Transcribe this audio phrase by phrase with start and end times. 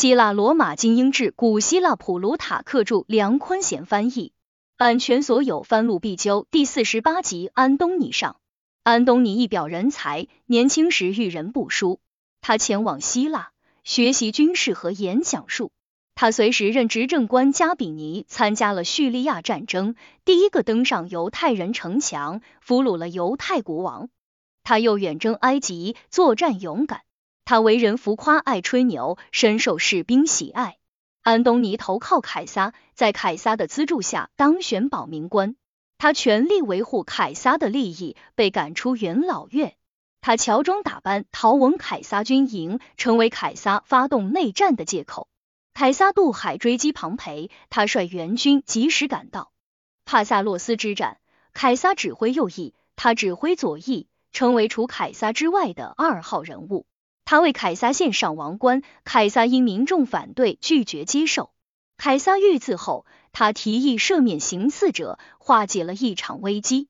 [0.00, 4.32] 希腊罗马精英志，古希腊普鲁塔克著，梁坤贤翻译，
[4.78, 6.46] 版权所有，翻录必究。
[6.50, 8.36] 第四十八集，安东尼上。
[8.82, 12.00] 安东尼一表人才，年轻时遇人不淑，
[12.40, 13.50] 他前往希腊
[13.84, 15.70] 学习军事和演讲术。
[16.14, 24.08] 他随时任执政官加比尼，参加了叙利亚战争，第一个登上犹太人城墙，俘虏了犹太国王。
[24.62, 27.02] 他又远征埃及，作战勇敢。
[27.44, 30.76] 他为人浮夸，爱吹牛，深受士兵喜爱。
[31.22, 35.56] 安东尼投靠凯撒，在凯撒的资助下当选保民官。
[35.98, 39.76] 他全力维护凯撒的利益，被赶出元老院。
[40.22, 45.28] 他乔装打扮，逃往凯撒军营，成为凯撒发动内战的借口。
[45.74, 49.52] 凯撒渡海追击庞培，他率援军及时赶到。
[50.04, 51.18] 帕萨洛斯之战，
[51.52, 56.86] 凯撒指挥右翼，他指挥左翼，成为除凯撒之外的二号人物。
[57.30, 61.52] 他为凯撒献上王冠，凯撒因民众反对拒绝接受。
[61.96, 66.88] 凯撒遇刺后，他提议赦免行刺者，化解了一场危机。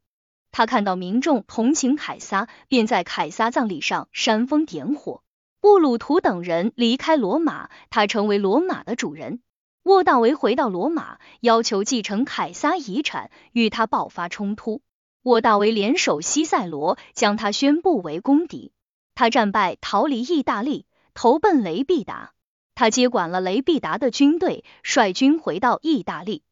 [0.50, 5.20] 他看到民众同情凯撒，便在凯撒葬礼上煽风点火。
[5.60, 9.42] 布鲁图等人离开罗马，他成为罗马的主人。
[9.82, 14.80] 沃大维回到罗马，要求继承凯撒遗产，与他爆发冲突。
[15.22, 18.72] 沃大维联手西塞罗，将他宣布为公敌。
[19.20, 22.32] 他战败，逃离意大利，投奔雷必达。
[22.74, 26.42] 他接管了雷必达的军队，率军回到意大利。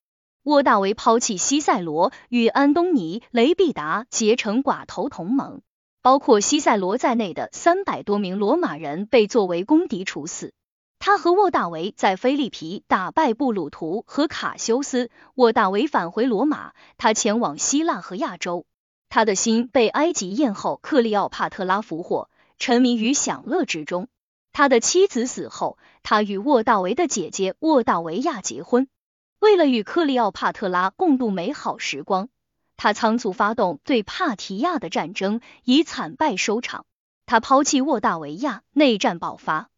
[0.42, 5.62] 沃大维抛弃西塞罗，与安东尼、雷必达结成寡头同盟。
[6.02, 10.52] 包括西塞罗在内的三百多名罗马人被作为公敌处死。
[10.98, 15.10] 他和沃大维在菲利皮打败布鲁图和卡修斯。
[15.36, 18.66] 沃大维返回罗马，他前往希腊和亚洲。
[19.08, 22.28] 他的心被埃及艳后克利奥帕特拉俘获。
[22.58, 24.08] 沉迷于享乐之中。
[24.52, 28.88] 他的妻子死后，他与沃大维的姐姐沃大维亚结婚。
[29.38, 32.28] 为了与克利奥帕特拉共度美好时光，
[32.76, 36.86] 他仓促发动对帕提亚的战争，以惨败收场。
[37.24, 39.68] 他抛弃沃大维亚，内战爆发，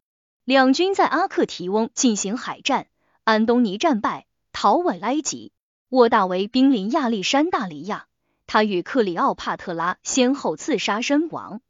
[0.45, 2.87] 两军在阿克提翁进行海战。
[3.25, 5.53] 安东尼战败，逃往埃及。
[5.91, 8.07] 沃大维兵临亚历山大里亚，
[8.47, 11.61] 他与克里奥帕特拉先后刺杀身亡。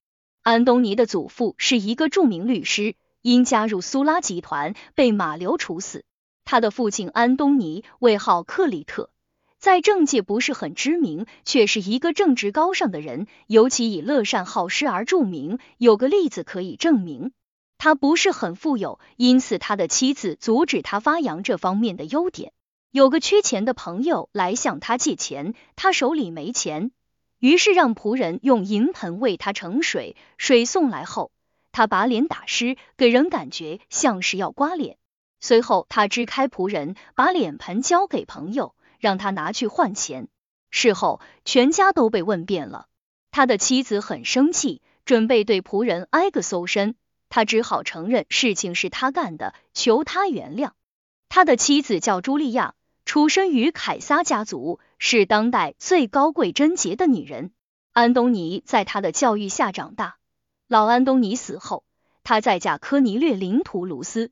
[0.42, 6.02] 安东尼的祖父是一个著名律师，因加入苏拉集团被马流处死。
[6.46, 9.10] 他的父亲安东尼位号克里特，
[9.58, 15.58] 在政界不是很知名，却是一个正直高尚的人，尤其以乐善好施而著名。
[15.76, 17.32] 有个例子可以证明，
[17.76, 22.52] 他不是很富有，因此他的妻子阻止他发扬这方面的优点。
[22.90, 26.92] 有个缺钱的朋友来向他借钱，他手里没钱。
[27.40, 31.32] 于是让仆人用银盆为他盛水，水送来后，
[31.72, 34.98] 他把脸打湿，给人感觉像是要刮脸。
[35.40, 40.28] 随后他支开仆人，把脸盆交给朋友，让他拿去换钱。
[40.70, 42.86] 事后全家都被问遍了，
[43.30, 46.94] 他的妻子很生气，准备对仆人挨个搜身，
[47.30, 50.72] 他只好承认事情是他干的，求他原谅。
[51.30, 52.74] 他的妻子叫茱莉亚。
[53.06, 57.52] 出身于凯撒家族，是当代最高贵贞洁的女人。
[57.92, 60.18] 安东尼在她的教育下长大。
[60.68, 61.84] 老安东尼死后，
[62.22, 64.30] 她再嫁科尼略林图卢斯。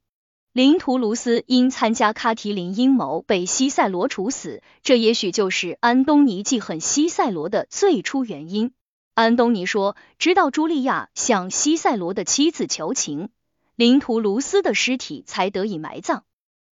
[0.52, 8.72] 林图卢斯因参加卡提林阴谋被西塞罗处死，这也许就是安东尼记恨西塞罗的最初原因。
[9.14, 13.30] 安东尼说，直到茱莉亚向西塞罗的妻子求情，
[13.74, 16.24] 林图卢斯的尸体才得以埋葬。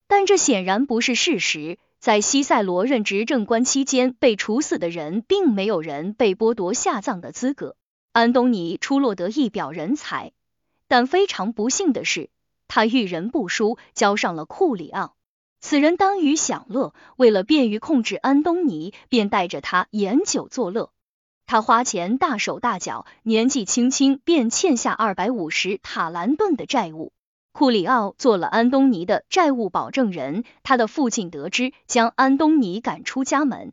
[0.06, 1.78] 但这显然不是事实。
[2.06, 7.74] 在西塞罗任执政官期间被处死的人，并没有人被剥夺下葬的资格。
[8.12, 10.30] 安东尼出落得一表人才，
[10.86, 12.30] 但非常不幸的是，
[12.68, 15.16] 他遇人不淑，交上了库里奥。
[15.60, 20.92] 此人耽于享乐，为了便于控制安东尼，便带着他饮酒作乐。
[21.44, 27.12] 他花钱大手大脚，年纪轻轻便欠下二百五十塔兰顿的债务。
[27.58, 33.72] 库里奥做了安东尼的债务保证人，他的父亲得知，将安东尼赶出家门。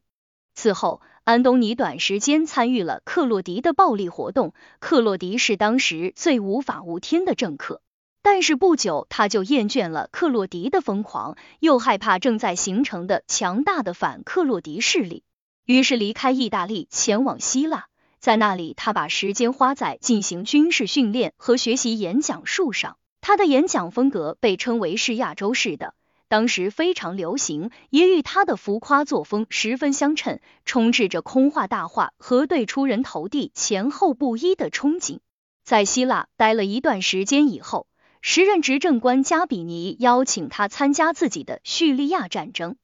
[0.56, 4.54] 此后，安东尼短时间参与了克洛迪的暴力活动。
[4.80, 7.82] 克洛迪是当时最无法无天的政客，
[8.22, 15.26] 但是不久他就厌倦了克洛迪的疯狂，又害怕正在形成的强大的反克洛迪势力，
[15.66, 17.88] 于是离开意大利，前往希腊。
[18.22, 22.96] 在那里，他把时间花在进行军事训练和学习演讲术上。
[23.26, 25.94] 他的演讲风格被称为是亚洲式的，
[26.28, 35.20] 当时非常流行，也与他的浮夸作风十分相称，充斥着空话大话和对出人头地、前后不一的憧憬。
[35.64, 37.88] 在希腊待了一段时间以后，
[38.20, 42.76] 时任执政官加比尼邀请他参加自己的叙利亚战争。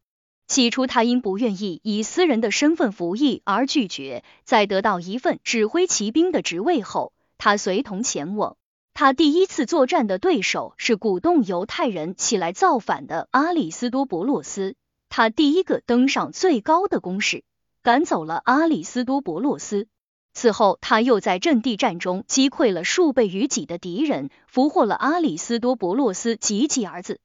[0.48, 4.24] 起初，他因不愿意以私人的身份服役而拒绝。
[4.46, 8.56] 在得到一份指挥骑兵的职位后，他随同前往。
[8.94, 14.76] 他第一次作战的对手是鼓动犹太人起来造反的阿里斯多伯洛斯。
[15.08, 17.44] 他第一个登上最高的工事，
[17.82, 19.88] 赶走了阿里斯多伯洛斯。
[20.34, 27.20] 此后，他又在阵地战中击溃了数倍于己的敌人，俘获了阿里斯多伯洛斯及其儿子。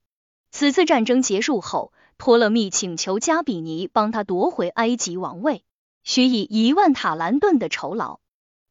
[0.50, 5.64] 此次战争结束后，托勒密请求加比尼帮他夺回埃及王位，
[6.02, 8.20] 许以一万塔兰顿的酬劳。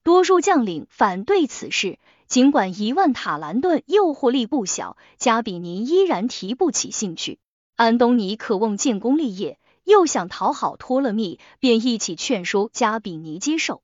[0.02, 2.00] 多数将领反对此事，
[2.34, 7.38] 尽管一万塔兰顿诱惑力不小，加比尼依然提不起兴趣。
[7.76, 13.84] 安东尼渴望建功立业，又想讨好托勒密，便一起劝说加比尼接受。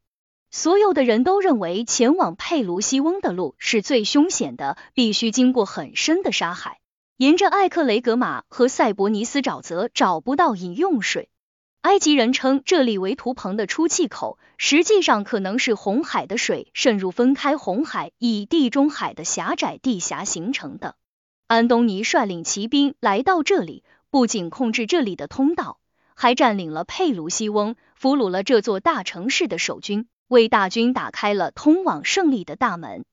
[0.49, 6.79] 所有的人都认为前往佩卢西翁的路是最凶险的，必须经过很深的沙海。
[7.17, 11.29] 沿着艾克雷格马和塞伯尼斯沼泽找不到饮用水。
[11.81, 20.95] 埃及人称这里为图蓬的出气口，实际上可能是红海的水渗入分开红海以地中海的狭窄地峡形成的。
[21.47, 25.79] 安东尼率领骑兵来到这里，不仅控制这里的通道，
[26.15, 33.05] 还占领了佩卢西翁，俘虏了这座大城市的守军，为大军打开了通往胜利的大门。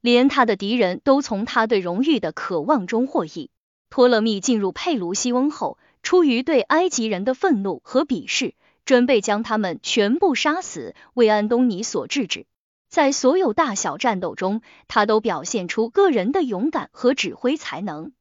[0.00, 3.50] 连他的敌人都从他对荣誉的渴望中获益。
[3.90, 8.54] 托勒密进入佩卢西翁后，出于对埃及人的愤怒和鄙视，
[8.84, 12.46] 准备将他们全部杀死，为安东尼所制止。
[12.88, 18.12] 在所有大小战斗中，他都表现出个人的勇敢和指挥才能。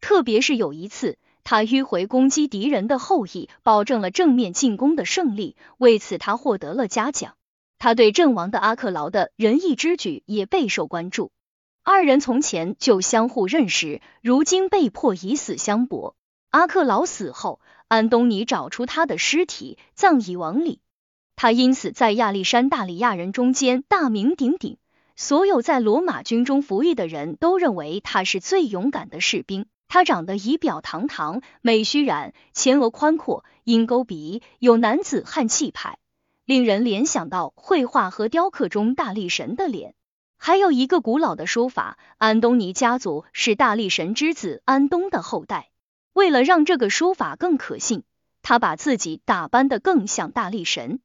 [0.00, 7.34] 特别是有一次，他迂回攻击敌人的后裔，保证了正面进攻的胜利，为此他获得了嘉奖。
[7.78, 11.32] 他对阵亡的阿克劳的仁义之举也备受关注。
[11.82, 16.16] 二人从前就相互认识，如今被迫以死相搏。
[16.54, 17.58] 阿克劳死后，
[17.88, 20.78] 安东尼找出他的尸体，葬以王里。
[21.34, 24.76] 他因此在亚历山大里亚人中间大名鼎鼎。
[25.16, 29.66] 所有在罗马军中服役的人都认为他是最勇敢的士兵。
[29.88, 35.98] 他长得仪表堂堂，美须髯，前额宽阔，鹰钩鼻，有男子汉气派。
[36.44, 39.96] 令人联想到绘画和雕刻中大力神的脸。
[40.36, 45.70] 还有一个古老的说法，安东尼家族是大力神之子安东的后代。
[46.14, 48.04] 为了让这个说法更可信，
[48.40, 51.00] 他把自己打扮的更像大力神。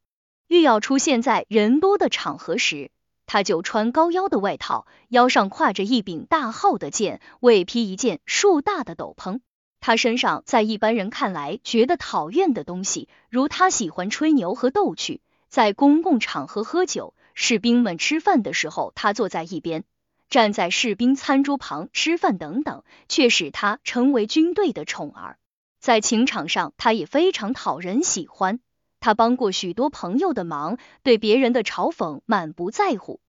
[0.47, 2.91] 欲要出现在人多的场合时，
[3.25, 9.39] 他就穿高腰的外套，腰上挎着一柄大号的剑，尾披一件硕大的斗篷。
[9.81, 15.21] 他身上在一般人看来觉得讨厌的东西，如他喜欢吹牛和逗趣。
[15.47, 19.83] 在公共场合喝酒，士兵们吃饭的时候，他坐在一边，
[20.29, 25.37] 站在士兵餐桌旁吃饭等等，却使他成为军队的宠儿。
[25.79, 28.59] 在情场上，他也非常讨人喜欢。
[28.99, 33.21] 他帮过许多朋友的忙，对别人的嘲讽满不在乎。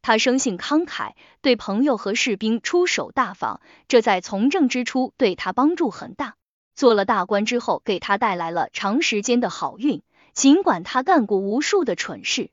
[0.00, 1.12] 他生性慷慨，
[1.42, 6.34] 对朋友和士兵出手大方，这在从政之初对他帮助很大。
[6.74, 10.02] 做了大官之后，给他带来了长时间的好运。
[10.32, 12.50] 尽管他干过无数的蠢事，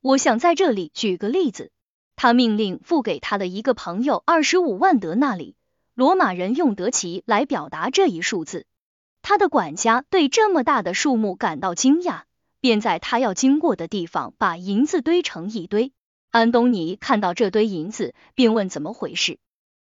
[0.00, 1.70] 我想在这里举个例子。
[2.20, 5.54] 他命令付给他的一个朋友二十五万德纳里，
[5.94, 8.66] 罗马人用德奇来表达这一数字。
[9.22, 12.22] 他的管家对这么大的数目感到惊讶，
[12.58, 15.92] 便在他要经过的地方把银子堆成一堆。
[16.30, 19.38] 安东尼看到这堆银子，便问怎么回事。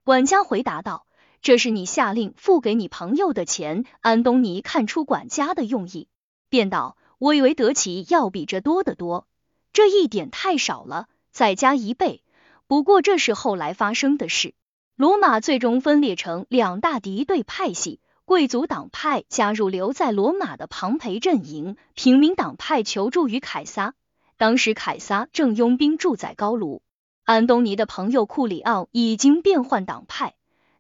[0.02, 1.07] 管家回答道
[1.42, 6.09] ：“这是你下令付给你朋友的钱。”安东尼看出管家的用意，
[6.49, 6.97] 便道。
[7.18, 9.26] 我以为德奇要比这多得多，
[9.75, 12.23] 这一点太少了，再加一倍。
[12.69, 14.55] 不过这是后来发生的事。
[14.95, 23.95] 罗马最终分裂成两大敌对派系，贵族党派加入留在罗马的庞培阵营，平民党派求助于凯撒。
[24.37, 26.83] 当时凯撒正拥兵住在高卢，
[27.25, 30.35] 安东尼的朋友库里奥已经变换党派，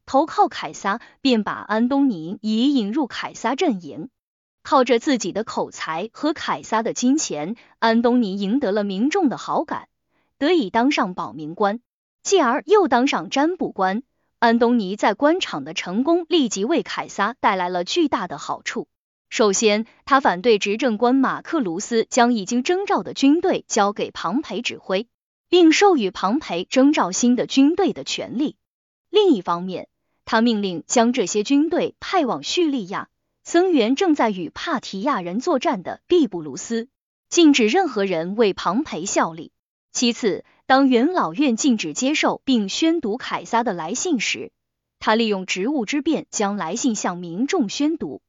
[0.04, 4.08] 投靠凯撒，便把安东尼已引入凯撒阵营。
[4.62, 9.88] 靠着自己的口才和凯撒的金钱，安东尼赢得了民众的好感，
[10.42, 11.78] 得以当上保民官，
[12.24, 14.02] 继而又当上占卜官。
[14.40, 18.88] 安东尼在官场的成功立即为凯撒带来了巨大的好处。
[19.30, 25.06] 首先，他反对执政官马克卢斯将已经征召的军队交给庞培指挥，
[25.48, 28.56] 并授予庞培征召新的军队的权利。
[29.10, 29.86] 另一方面，
[30.24, 33.08] 他命令将这些军队派往叙利亚。
[33.44, 36.88] 增援正在与帕提亚人作战的毕布鲁斯，
[37.28, 39.52] 禁止任何人为庞培效力。
[39.92, 44.50] 其次，当元老院禁止接受并宣读凯撒的来信时，
[44.98, 48.22] 他利用职务之便将来信向民众宣读，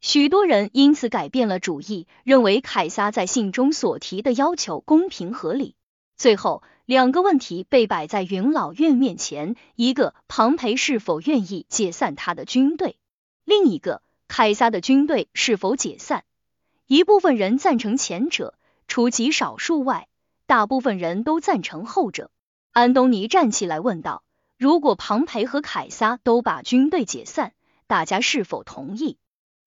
[0.00, 5.74] 许多人因此改变了主意，认为凯撒在信中所提的要求公平合理。
[6.16, 12.94] 最后，两个问题被摆在元老院面前：一个，庞培是否愿意解散他的军队；
[13.44, 16.24] 另一个，凯撒的军队是否解散。
[16.86, 18.54] 一部分人赞成前者，
[18.88, 20.08] 除极少数外，
[20.50, 22.32] 大部分人都赞成后者。
[22.72, 24.24] 安东尼站起来问道。
[24.58, 27.52] 如果庞培和凯撒都把军队解散，
[27.86, 29.16] 大家是否同意？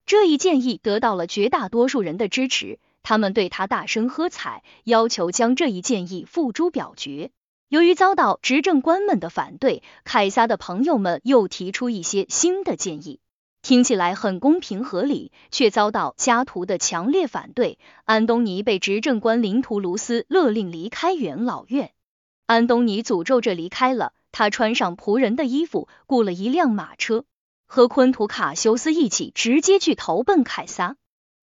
[0.04, 7.30] 这一建议得到了绝大多数人的支持，他们对他大声喝彩，要求将这一建议付诸表决。
[7.70, 13.20] 由于遭到执政官们的反对，凯撒的朋友们又提出一些新的建议，
[13.64, 17.78] 听起来很公平合理，却遭到加图的强烈反对。
[18.04, 21.92] 安东尼被执政官林图卢斯勒令离开元老院，
[22.44, 24.12] 安东尼诅咒着离开了。
[24.32, 27.24] 他穿上仆人的衣服，雇了一辆马车，
[27.66, 30.96] 和昆图卡修斯一起直接去投奔凯撒。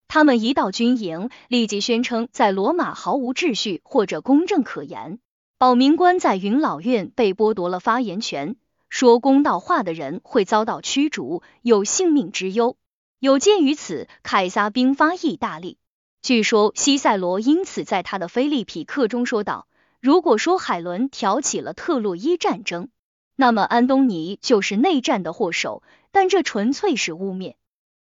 [0.07, 5.17] 他们一到军营，立即宣称在罗马毫无秩序或者公正可言。
[5.57, 8.57] 保民官在云老院被剥夺了发言权，
[8.91, 12.75] 说公道话的人会遭到驱逐，有性命之忧。
[13.19, 15.77] 有鉴于此，凯撒兵发意大利。
[16.21, 19.65] 据说西塞罗因此在他的《菲利匹克》中说道。
[20.01, 22.89] 如果说海伦挑起了特洛伊战争，
[23.37, 27.55] 那么安东尼就是内战的祸首，但这纯粹是污蔑。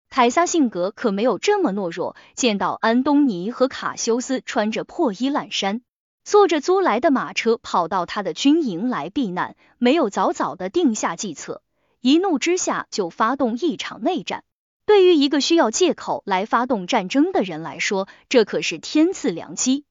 [0.08, 5.82] 凯撒性格可没有这么懦弱，见到安东尼和卡修斯穿着破衣烂衫，
[6.24, 11.62] 坐着租来的马车跑到他的军营来避难，没有早早的定下计策，
[12.00, 14.44] 一怒之下就发动一场内战。
[14.86, 19.84] 对于一个需要借口来发动战争的人来说，这可是天赐良机。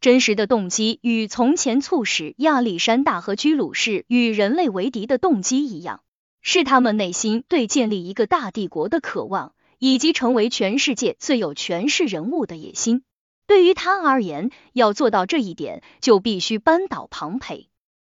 [0.00, 6.02] 真实的动机与从前促使亚历山大和居鲁士与人类为敌的动机一样，
[6.40, 13.04] 是他们内心对建立一个大帝国的渴望，以及成为全世界最有权势人物的野心。
[13.46, 17.68] 对于他而言，要做到这一点，就必须扳倒庞培。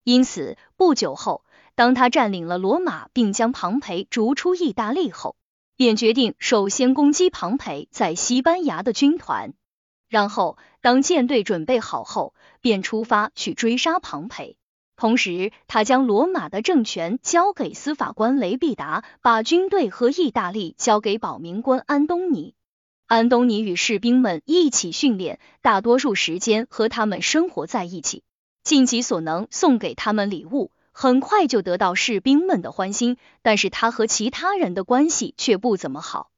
[0.04, 5.36] 因此，不久后，当他占领了罗马，并将庞培逐出意大利后，
[5.76, 9.52] 便决定首先攻击庞培在西班牙的军团。
[10.08, 14.56] 然后，当舰队准备好后，便出发去追杀庞培。
[14.96, 22.54] 同时，他将罗马的政权交给司法官雷必达，把军队和意大利交给保民官安东尼。
[23.08, 28.24] 安东尼与士兵们一起训练，大多数时间和他们生活在一起，
[28.64, 33.16] 尽己所能送给他们礼物，很快就得到士兵们的欢心。
[33.42, 36.32] 但是他和其他人的关系却不怎么好，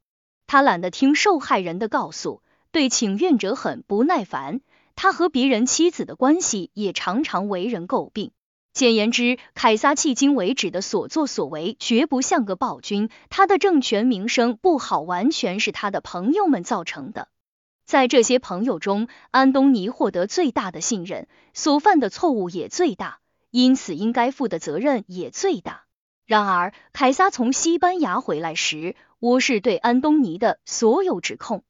[0.45, 2.43] 他懒得听受害人的告诉。
[2.71, 4.61] 对请愿者很不耐烦，
[4.95, 8.31] 他和别人妻子的关系也常常为人诟病。
[8.79, 17.27] 简言之，凯撒迄今为止的所作所为绝不像个暴君，他的政权名声不好，完全是他的朋友们造成的。
[17.85, 23.19] 在这些朋友中，安东尼获得最大的信任，所犯的错误也最大，
[23.51, 25.83] 因此应该负的责任也最大。
[26.25, 31.63] 然而，凯撒从西班牙回来时，无视对安东尼的所有指控。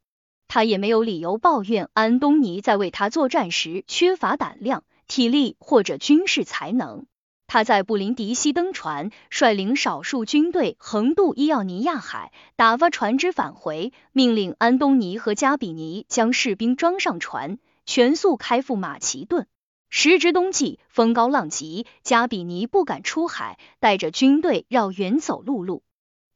[0.48, 7.06] 他也没有理由抱怨安东尼在为他作战时缺乏胆量、体力或者军事才能。
[7.48, 19.48] 他在布林迪西登船，率领少数军队横渡伊奥尼亚海，打发船只返回，命令安东尼和加比尼将士兵装上船，全速开赴马其顿。
[19.89, 25.82] 时值冬季，风高浪急，加比尼不敢出海，带着军队绕远走陆路。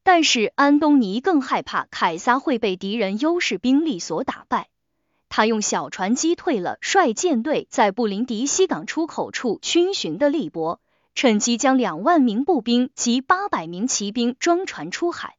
[0.04, 4.70] 但是安东尼更害怕凯撒会被敌人优势兵力所打败，
[5.36, 10.80] 他用小船击退了率舰队在布林迪西港出口处逡巡的利伯，
[11.16, 15.38] 趁机将两万名步兵及八百名骑兵装船出海。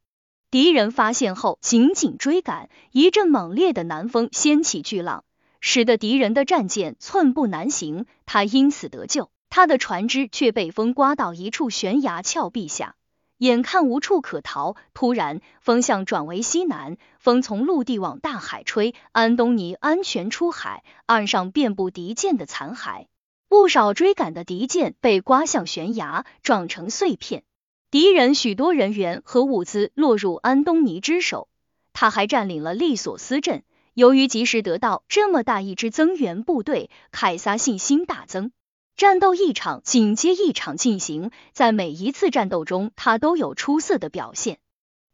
[0.51, 5.23] 敌人发现后紧紧追赶，一阵猛烈的南风掀起巨浪，
[5.61, 8.05] 使得敌人的战舰寸步难行。
[8.25, 12.97] 他因此得救，他的船只却被风刮到一处悬崖峭壁下。
[13.37, 18.95] 眼看无处可逃，突然风向转为西南，风从陆地往大海吹。
[19.11, 23.07] 安东尼安全出海，岸上遍布敌舰的残骸，
[23.49, 27.43] 不少追赶的敌舰被刮向悬崖，撞成碎片。
[27.91, 31.49] 敌人许多人员和物资落入安东尼之手。
[31.93, 33.63] 他还占领了利索斯镇。
[33.93, 38.51] 由于及时得到这么大一支增援部队，凯撒信心大增。
[38.97, 44.57] 战斗一场紧接一场进行，在每一次战斗中，他都有出色的表现。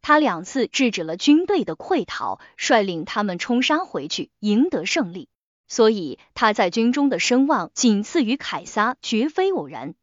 [0.04, 5.30] 他两次制止了军队的溃逃，率领他们冲杀回去，赢得胜利。
[5.68, 9.96] 所以他在军中的声望仅次于凯撒，绝非偶然。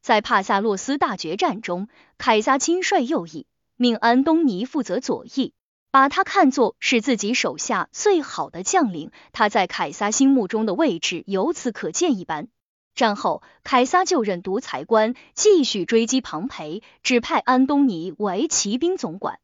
[0.00, 1.88] 在帕萨洛斯大决战中，
[2.18, 5.54] 凯撒亲率右翼，命安东尼负责左翼，
[5.90, 12.46] 把他看作是自己手下最好的将领，他在凯撒心目中的位置由此可见一斑。
[12.94, 19.40] 战后，凯撒就任独裁官，继续追击庞培，指派安东尼为骑兵总管。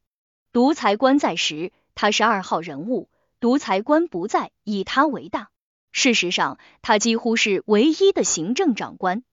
[0.53, 3.09] 独裁官在时，他是二号人物；
[3.41, 5.49] 独裁官不在，以他为大。
[5.91, 9.23] 事实上，他几乎是唯一的行政长官，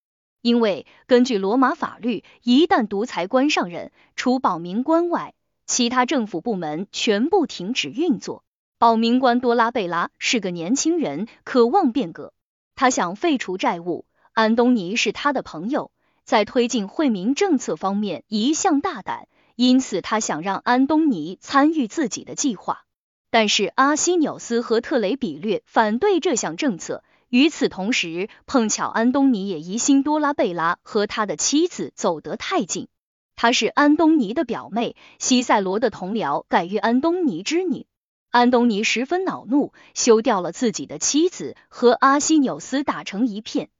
[0.42, 5.34] 因为根据罗马法律，一旦独裁官上任，除保民官外，
[5.66, 8.42] 其他政府部门全部停止运作。
[8.78, 12.32] 保民官多拉贝拉是个年轻人，渴望变革，
[12.74, 14.04] 他想废除债务。
[14.38, 15.90] 安东尼是他的朋友，
[16.22, 19.26] 在推进惠民政策方面一向大胆，
[19.56, 22.84] 因此他想让安东尼参与自己的计划。
[23.32, 27.02] 但是阿西纽斯和特雷比略反对这项政策。
[27.30, 32.86] 与此同时，碰巧安东尼也疑心多拉贝拉和他的妻子走得太近。
[33.34, 37.88] 她是安东尼的表妹，西塞罗的同僚，改于安东尼之女。
[38.30, 43.70] 安东尼十分恼怒，休掉了自己的妻子，和阿西纽斯打成一片。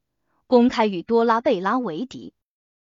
[0.49, 2.33] 公开与多拉贝拉为敌，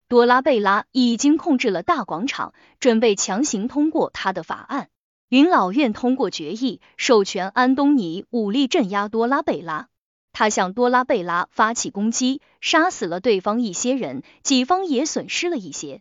[0.08, 4.88] 多拉贝拉已经控制了大广场，准备强行通过他的法案。
[5.28, 9.88] 云老院通过决议，授权安东尼武力镇压多拉贝拉。
[10.32, 16.00] 他向多拉贝拉发起攻击，杀死了对方一些人，己方也损失了一些。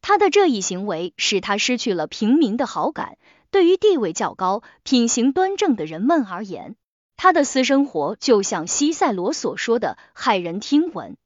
[0.00, 3.18] 他的这一行为使他失去了平民的好感。
[3.50, 6.74] 对于地位较高、品行端正的人们而言，
[7.16, 11.16] 他的私生活就像西塞罗所说的骇人听闻。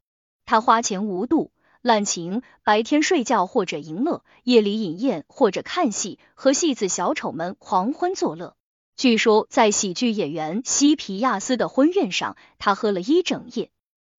[0.45, 1.51] 他花钱无度，
[1.83, 8.57] 滥情，白天睡觉或者淫乐，夜里饮宴或者看戏，和戏子小丑们狂欢作乐。
[8.97, 13.71] 据说在喜剧演员西皮亚斯的婚宴上，他喝了一整夜。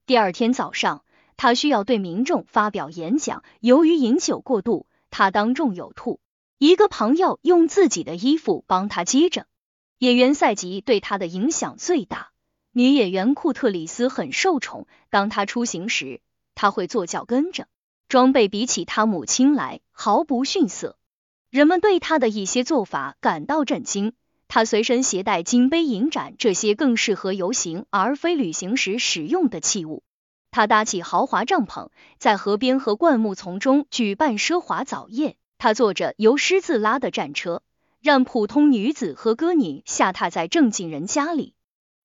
[0.06, 1.04] 第二天早上，
[1.36, 6.20] 他需要对民众发表演讲，由于饮酒过度，他当众有吐。
[6.60, 9.46] 一个朋友用自己的衣服帮他接着。
[10.00, 12.30] 演员赛吉对他的影响最大。
[12.72, 16.22] 女演员库特里斯很受宠，当他出行时，
[16.54, 17.68] 他会坐轿跟着，
[18.08, 20.98] 装备比起他母亲来毫不逊色。
[21.50, 24.14] 人们对他的一些做法感到震惊。
[24.48, 30.04] 他随身携带金杯、银盏这些更适合游行而非旅行时使用的器物。
[30.52, 35.36] 他搭起豪华帐篷，在河边和灌木丛中举办奢华早宴。
[35.58, 37.64] 他坐着由狮子拉的战车。
[38.02, 41.54] 让普通女子和歌女下榻在正经人家里。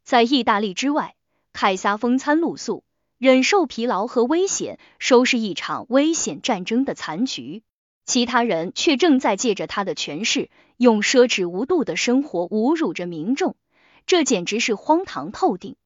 [0.05, 1.15] 在意大利之外，
[1.53, 2.83] 凯撒风餐露宿，
[3.19, 7.63] 忍受疲劳和危险，收拾一场危险战争的残局。
[8.05, 13.55] 其他人却正在借着他的权势，用奢侈无度的生活侮辱着民众。
[14.07, 15.77] 这简直是荒唐透顶。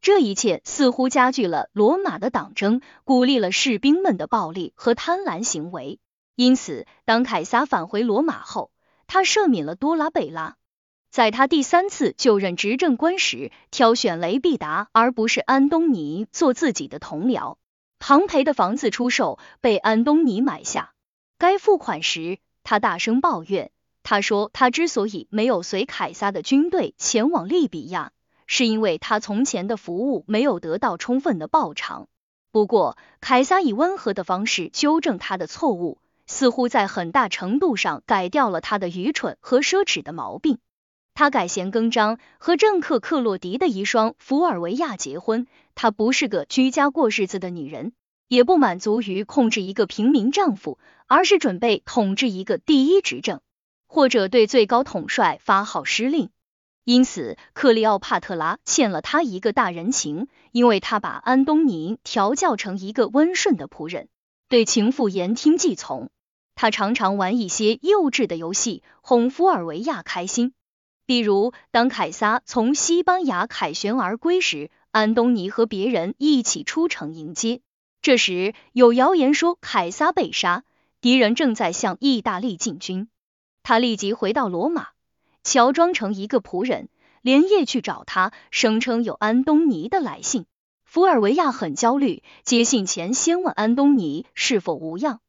[0.00, 5.98] 这一切似乎加剧了罗马的党争，鼓励了士兵们的暴力和贪婪行为。
[6.36, 8.70] 因此，当凯撒返回罗马后，
[9.06, 10.56] 他赦免了多拉贝拉，
[11.10, 17.56] 在他第三次就任执政官时，挑选雷必达而不是安东尼做自己的同僚。
[17.98, 20.92] 庞培的房子出售被安东尼买下，
[21.38, 23.70] 该付款时，他大声抱怨。
[24.02, 28.12] 他说，他之所以没有随凯撒的军队前往利比亚，
[28.46, 32.08] 是因为他从前的服务没有得到充分的报偿。
[32.50, 35.98] 不过，凯撒以温和的方式纠正他的错误。
[36.26, 40.58] 似乎在很大程度上改掉了他的愚蠢和奢侈的毛病。
[41.14, 45.46] 他改弦更张，和政客克洛迪的遗孀福尔维亚结婚。
[45.76, 47.92] 她不是个居家过日子的女人，
[48.26, 53.40] 也不满足于控制一个平民丈夫，而是准备统治一个第一执政，
[53.86, 56.30] 或者对最高统帅发号施令。
[56.84, 64.08] 因此，克利奥帕特拉欠了他一个大人情，因为他把安东尼调教成一个温顺的仆人，
[64.48, 66.10] 对情妇言听计从。
[66.54, 70.52] 他常常玩一些幼稚的游戏，哄福尔维亚开心。
[71.06, 77.60] 比如，当凯撒从西班牙凯旋而归时，安东尼和别人一起出城迎接。
[78.00, 80.64] 这时，有谣言说凯撒被杀，
[81.00, 83.08] 敌人正在向意大利进军。
[83.62, 84.88] 他立即回到罗马，
[85.42, 86.88] 乔装成一个仆人，
[87.20, 90.46] 连夜去找他，声称有安东尼的来信。
[90.84, 95.20] 福尔维亚很焦虑，接信前先问安东尼是否无恙。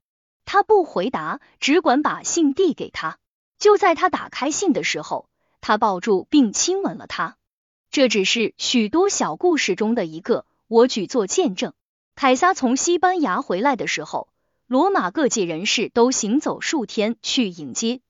[0.45, 3.17] 他不回答，只管把信递给他。
[3.57, 5.27] 就在他打开信的时候，
[5.59, 7.35] 他抱住并亲吻了他。
[7.91, 11.73] 这只是许多小故事中的一个，我举作见证。
[12.15, 14.27] 凯撒从西班牙回来的时候，
[14.67, 18.01] 罗马各界人士都行走数天去迎接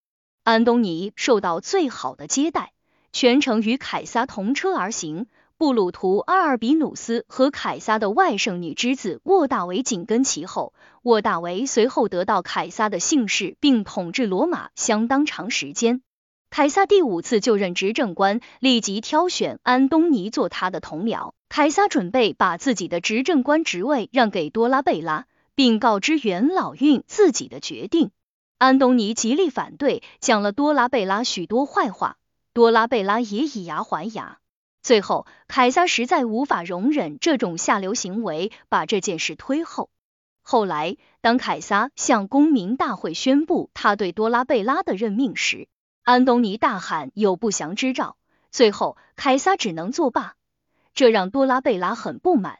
[0.43, 2.73] 安东尼，受到最好的接待，
[3.11, 10.73] 全程与凯撒同车而行，布鲁图阿尔比努斯和凯撒的外甥女之子沃大维紧跟其后。
[11.01, 16.01] 沃大维随后得到凯撒的姓氏，并统治罗马相当长时间。
[16.49, 21.31] 凯撒第五次就任执政官，立即挑选安东尼做他的同僚。
[21.47, 28.11] 凯撒准备把自己的执政官职位让给多拉贝拉，并告知元老院自己的决定。
[28.57, 32.17] 安东尼极力反对，讲了多拉贝拉许多坏话。
[32.51, 34.39] 多拉贝拉也以牙还牙。
[34.85, 39.89] 最后，凯撒实在无法容忍这种下流行为，把这件事推后。
[40.43, 45.67] 后来，当凯撒向公民大会宣布他对多拉贝拉的任命时，
[46.03, 48.15] 安东尼大喊有不祥之兆，
[48.51, 50.35] 最后凯撒只能作罢，
[50.93, 52.59] 这让多拉贝拉很不满。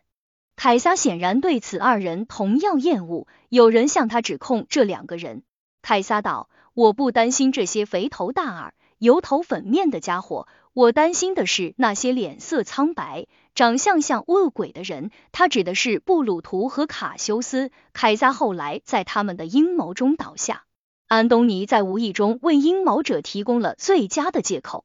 [0.56, 5.44] 凯撒显然对此二人同样厌恶，有人向他指控这两个人。
[5.84, 17.72] 凯撒道：“我不担心这些肥头大耳、油头粉面的家伙，我担心的是那些脸色苍白、长相像恶鬼的人。”他指的是布鲁图和卡修斯。
[17.94, 20.66] 凯撒后来在他们的阴谋中倒下。
[21.08, 24.84] 安东尼在无意中为阴谋者提供了最佳的借口。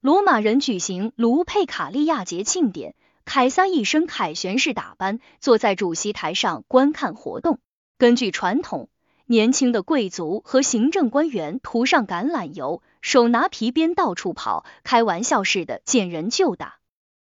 [0.00, 7.60] 罗马人举行卢佩卡利亚节庆典，凯撒一身凯旋式打扮，坐在主席台上观看活动。
[7.96, 8.88] 根据传统，
[9.26, 16.78] 年轻的贵族和行政官员涂上橄榄油，手拿皮鞭到处跑，开玩笑似的见人就打。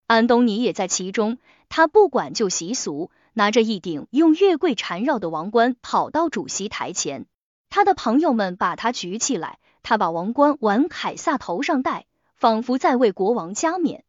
[0.06, 7.26] 安东尼也在其中，他不管旧习俗，拿着一顶用月桂缠绕的王冠，跑到主席台前。
[7.70, 12.04] 他的朋友们把他举起来，他把王冠往凯撒头上戴，
[12.36, 14.04] 仿佛在为国王加冕。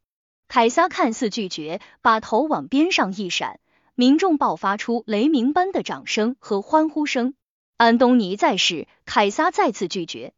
[0.46, 3.58] 凯撒看似拒绝，把头往边上一闪，
[3.94, 7.34] 民众爆发出雷鸣般的掌声和欢呼声。
[7.78, 10.34] 安东尼在世，凯撒再次拒绝，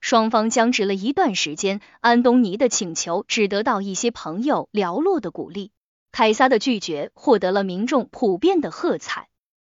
[0.00, 1.80] 双方僵持了一段时间。
[2.00, 5.72] 安东尼的请求只得到一些朋友寥落的鼓励，
[6.12, 9.28] 凯撒的拒绝获得了民众普遍的喝彩。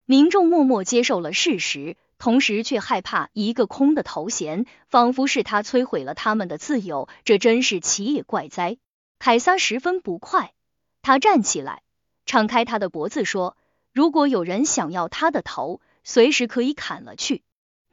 [0.05, 1.97] 民众默默接受了事实。
[2.19, 7.09] 同时却害怕一个空的头衔，仿佛是他摧毁了他们的自由。
[7.25, 8.77] 这真是奇也怪哉！
[9.19, 10.53] 凯撒十分不快，
[11.03, 11.83] 他站起来，
[12.25, 13.57] 敞开他的脖子说
[13.93, 17.43] ：“如果有人想要他的头，随时可以砍了去。”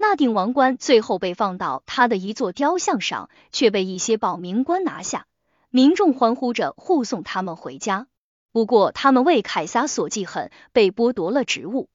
[0.02, 5.26] 那顶王冠最后被放到他的一座雕像上，却被一些保民官拿下。
[5.70, 8.08] 民众欢呼着护送他们回家。
[8.54, 11.90] 不过，他们为凯撒所记恨，被剥夺了职务。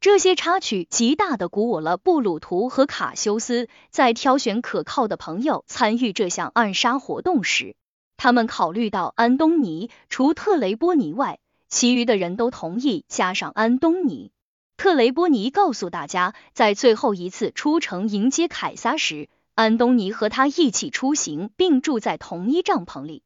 [0.00, 7.74] 这些插曲极大的鼓舞了布鲁图和卡修斯，在挑选可靠的朋友参与这项暗杀活动时，
[8.18, 11.38] 他们考虑到安东尼，除特雷波尼外，
[11.70, 14.30] 其余的人都同意加上安东尼。
[14.76, 23.22] 特雷波尼告诉大家，在最后一次出城迎接凯撒时，安东尼和他一起出行，并住在同一帐篷里。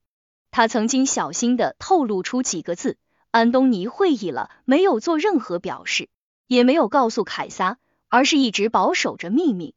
[0.53, 2.99] 他曾经小心的透露出几个字，
[3.33, 6.09] 安东尼会意了，没有做任何表示。
[6.47, 9.75] 也没有告诉凯撒，而是一直保守着秘密。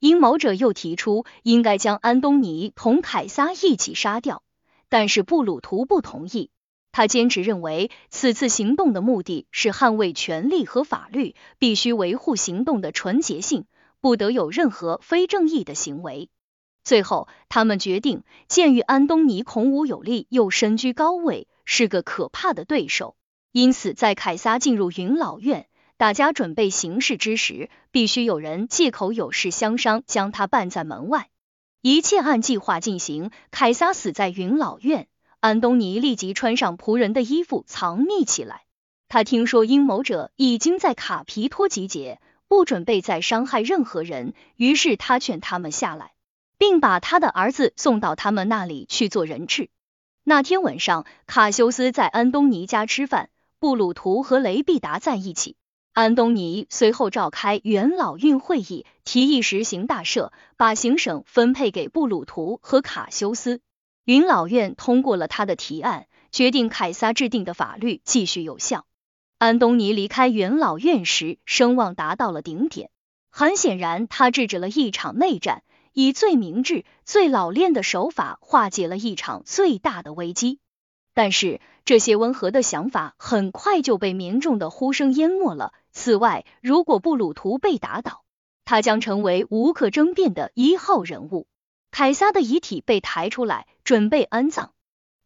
[0.00, 4.42] 阴谋者又提出应该将安东尼同凯撒一起杀掉，
[4.90, 6.50] 但是布鲁图不同意。
[6.96, 13.64] 他坚持认为此次行动的目的是捍卫权力和法律，必须维护行动的纯洁性，
[14.00, 16.30] 不得有任何非正义的行为。
[16.84, 23.16] 最后，他们决定，鉴于安东尼孔武有力又身居高位，是个可怕的对手，
[23.50, 25.66] 因此在凯撒进入云老院。
[25.96, 31.28] 大家准备行事之时，必须有人借口有事相商，将他办在门外。
[31.80, 33.32] 一切按计划进行。
[33.50, 35.08] 凯撒死在云老院，
[35.44, 38.62] 安东尼立即穿上仆人的衣服，藏匿起来。
[39.08, 46.12] 他听说阴谋者已经在卡皮托集结，不准备再伤害任何人，于是他劝他们下来，
[46.56, 49.68] 并把他的儿子送到他们那里去做人质。
[50.22, 53.28] 那天晚上，卡修斯在安东尼家吃饭，
[53.58, 55.56] 布鲁图和雷必达在一起。
[55.92, 63.60] 安东尼随后召开元老院会议，提议实行大赦，把行省分配给布鲁图和卡修斯。
[64.04, 68.84] 元老院通过了他的提案，决定凯撒制定的法律继续有效。
[69.38, 72.90] 安东尼离开元老院时，声望达到了顶点。
[73.30, 75.62] 很显然，他制止了一场内战，
[75.94, 80.58] 以最明智、最老练的手法化解了一场最大的危机。
[81.14, 85.72] 但是，这些温和的想法很快就被民众的呼声淹没了。
[85.92, 88.22] 此外，如果布鲁图被打倒，
[88.66, 91.46] 他将成为无可争辩的一号人物。
[91.96, 94.72] 凯撒的遗体被抬出来，准备安葬。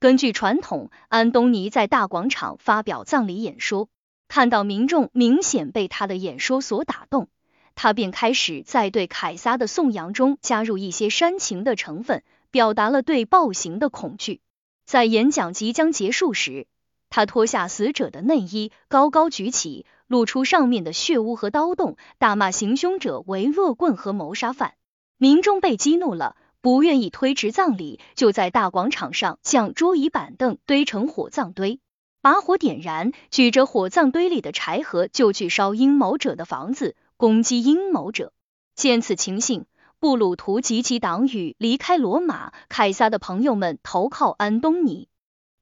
[0.00, 3.88] 根据传统，安东尼在大广场发表葬礼演说。
[4.28, 7.28] 看到民众明显被他的演说所打动，
[7.74, 14.42] 他便开始在对凯撒的颂扬中加入一些煽情的成分，表达了对暴行的恐惧。
[14.84, 16.66] 在演讲即将结束时，
[17.08, 24.74] 他脱下死者的内衣，高高举起，露出上面的血污和刀洞，大骂行凶者为恶棍和谋杀犯。
[25.16, 31.80] 民众被激怒了，不愿意推迟葬礼，就在大广场上将桌椅板凳堆成火葬堆，
[32.20, 38.32] 把火点燃，举着火葬堆里的柴禾就去烧阴谋者的房子，攻击阴谋者。
[38.74, 39.66] 见此情形，
[40.00, 45.08] 布鲁图及其党羽离开罗马，凯撒的朋友们投靠安东尼。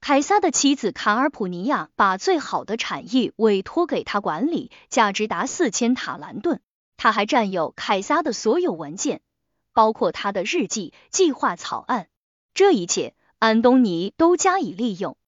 [0.00, 6.60] 凯撒的妻子卡尔普尼亚把最好的产业委托给他管理，价值达四千塔兰顿。
[6.96, 9.20] 他还占有凯撒的所有文件，
[9.76, 12.08] 包括他的日记、计划草案。
[12.54, 15.18] 这一切，安东尼都加以利用。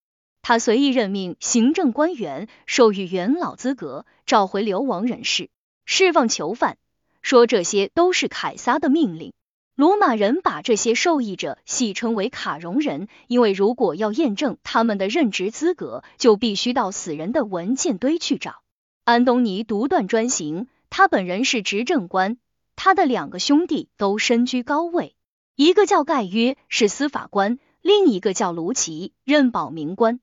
[0.40, 5.50] 他随意任命行政官员，授予元老资格，召回流亡人士，
[5.84, 6.78] 释放囚犯，
[7.20, 9.34] 说这些都是凯撒的命令。
[9.74, 18.62] 罗马人把这些受益者戏称为卡戎人，因为如果要验证他们的任职资格，就必须到死人的文件堆去找。
[19.04, 22.38] 安东尼独断专行，他本人是执政官，
[22.80, 25.16] 他的两个兄弟都身居高位，
[25.56, 30.20] 一个叫盖约，是司法官，另一个叫卢奇，任保民官。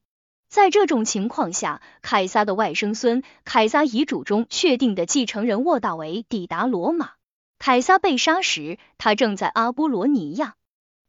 [0.47, 7.11] 在这种情况下，凯撒的外甥孙，凯撒遗嘱中确定的继承人沃大维抵达罗马。
[7.59, 10.55] 凯撒被杀时，他正在阿波罗尼亚。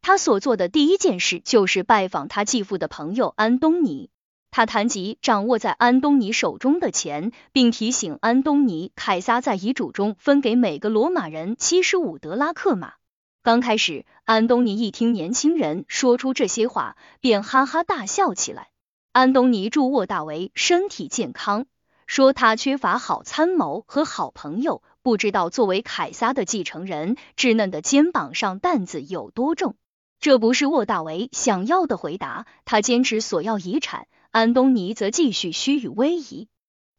[0.03, 4.11] 他所做的第一件事就是拜访他继父的朋友安东尼。
[4.51, 12.95] 他谈及掌握在安东尼手中的钱，并提醒安东尼，凯撒在遗嘱中分给每个罗马人七十五德拉克马。
[13.43, 18.69] 刚开始，安东尼一听年轻人说出这些话，便哈哈大笑起来。
[19.13, 21.67] 安东尼祝沃大维身体健康，
[22.07, 24.83] 说他缺乏好参谋和好朋友。
[25.03, 29.77] 不知道作为凯撒的继承人，稚嫩的肩膀上担子有多重。
[30.19, 32.47] 这不是沃大维想要的回答。
[32.65, 36.47] 他坚持索要遗产，安东尼则继续虚与委蛇。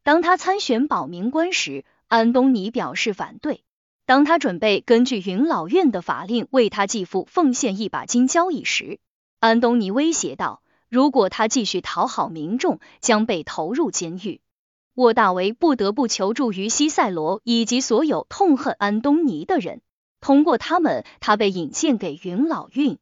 [0.02, 3.64] 当他参选保民官时，安东尼表示反对。
[4.08, 8.98] 当他准备根据云老院的法令为他继父奉献一把金交椅时，
[9.40, 14.42] 安东尼威胁道：如果他继续讨好民众，将被投入监狱。
[14.96, 19.82] 沃大维不得不求助于西塞罗以及所有痛恨安东尼的人，
[20.22, 22.98] 通过他们，他被引荐给云老院。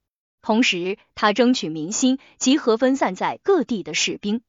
[0.45, 4.41] 同时，他争取民心，集合分散在各地的士兵。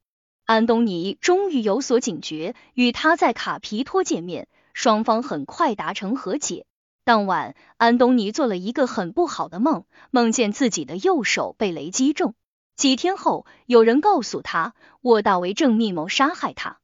[0.45, 6.67] 安东尼终于有所警觉，与他在卡皮托见面，双方很快达成和解。
[7.03, 12.35] 当晚，安东尼做了一个很不好的梦，梦见自己的右手被雷击中。
[12.77, 16.79] 几天后，有人告诉他，沃大维正密谋杀害他。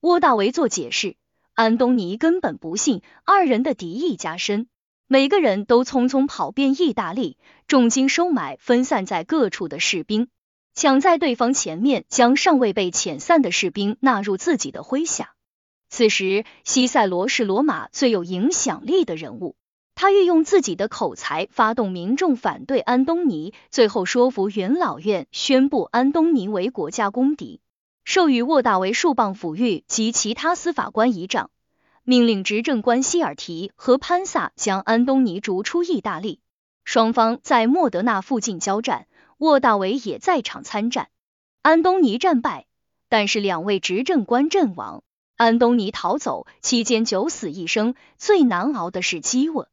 [0.00, 1.16] 沃大维做解释，
[1.52, 4.68] 安东尼根本不信，二人的敌意加深，
[5.06, 7.36] 每个人都匆匆跑遍意大利，
[7.66, 10.28] 重金收买分散在各处的士兵，
[10.74, 15.34] 抢在对方前面，将尚未被遣散的士兵纳入自己的麾下。
[15.90, 19.56] 此时，西塞罗是罗马最有影响力的人物，
[19.94, 27.60] 他运用自己的口才发动民众反对安东尼，最后说服元老院宣布安东尼为国家公敌。
[28.04, 31.50] 授予沃大维数磅抚育及其他司法官仪仗，
[32.06, 36.38] 命令执政官希尔提和潘萨将安东尼逐出意大利。
[36.84, 39.06] 双方在莫德纳附近交战，
[39.38, 41.08] 沃大维也在场参战。
[41.62, 42.66] 安东尼战败，
[43.08, 45.02] 但是两位执政官阵亡。
[45.36, 49.68] 安东尼逃走期间九死一生，最难熬的是饥饿。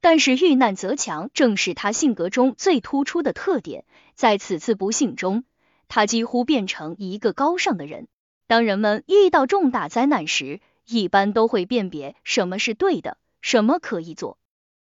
[0.00, 3.84] 但是遇难则强，正是他性格中最突出的特点。
[4.16, 5.44] 在此次不幸中。
[5.86, 8.08] 他几乎变成一个高尚的人。
[8.46, 14.38] 当人们遇到重大灾难时，一般都会辨别什么是对的，什么可以做。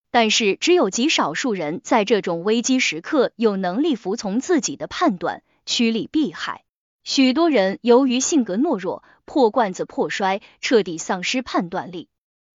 [0.10, 6.63] 但是，只有极少数人在这种危机时刻有能力服从自己的判断，趋利避害。
[7.04, 12.08] 许多人由于性格懦弱，破罐子破摔，彻底丧失判断力。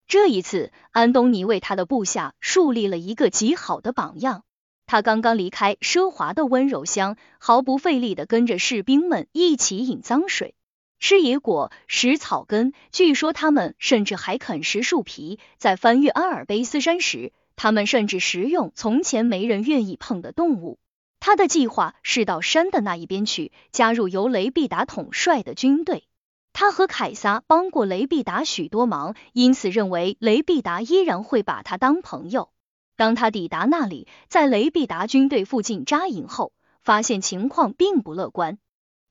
[0.09, 4.45] 这一次，安东尼为他的部下树立了一个极好的榜样。
[4.87, 10.55] 他刚刚离开奢华的温柔乡，毫不费力的跟着士兵们一起饮脏水、
[11.03, 12.73] 吃野果、食草根。
[12.93, 15.41] 据说他们甚至还啃食树皮。
[15.59, 20.79] 在翻越阿尔卑斯山时，他们甚至食用从前没人愿意碰的动物。
[21.19, 26.05] 他的计划是到山的那一边去，加入由雷必达统帅的军队。
[26.53, 32.51] 他和凯撒帮过雷必达许多忙，因此认为雷必达依然会把他当朋友。
[32.95, 38.59] 当他抵达那里，在雷必达军队附近扎营后，发现情况并不乐观，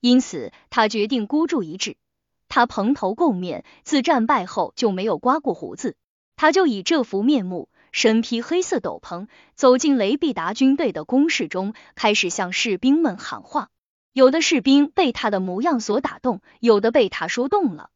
[0.02, 1.96] 因此他决定孤注一掷。
[2.48, 5.94] 他蓬头垢面，自战败后就没有刮过胡子，
[6.34, 13.68] 他就以这副面目，身披黑色斗篷，走进雷必达军队的工事中，开始向士兵们喊话。
[14.12, 17.90] 有的士兵被他的模样所打动，有的被他说动了。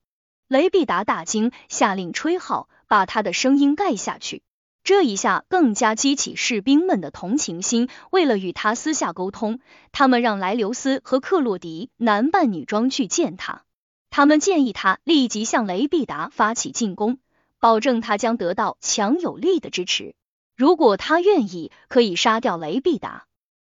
[0.47, 4.45] 雷必达大惊，下令吹号，把他的声音盖下去。
[4.87, 7.89] 这一下更加激起士兵们的同情心。
[8.13, 9.59] 为了与他私下沟通，
[9.91, 13.65] 他们让莱留斯和克洛迪男扮女装去见他。
[14.11, 17.19] 他们建议他立即向雷必达发起进攻，
[17.59, 20.15] 保证他将得到强有力的支持。
[20.55, 23.27] 如果他愿意，可以杀掉雷必达。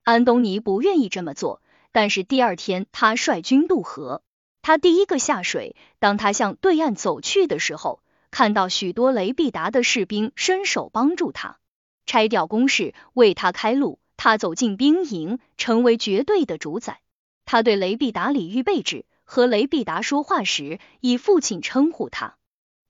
[0.05, 4.23] 安东尼不愿意这么做，但是第二天他率军渡河，
[4.61, 5.75] 他第一个下水。
[5.99, 8.00] 当他向对岸走去的时候，
[8.31, 11.59] 看到许多雷必达的士兵伸手帮助他
[12.05, 13.99] 拆掉工事，为他开路。
[14.17, 17.01] 他走进兵营，成为绝对的主宰。
[17.43, 22.35] 他对雷必达礼遇备至，和雷必达说话时以父亲称呼他。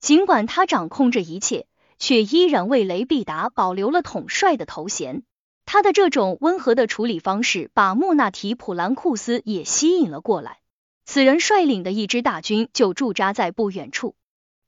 [0.01, 5.23] 尽管他掌控着一切，却依然为雷必达保留了统帅的头衔。
[5.65, 10.57] 他的这种温和的处理方式，把穆纳提普兰库斯也吸引了过来。
[11.05, 14.15] 此人率领的一支大军就驻扎在不远处。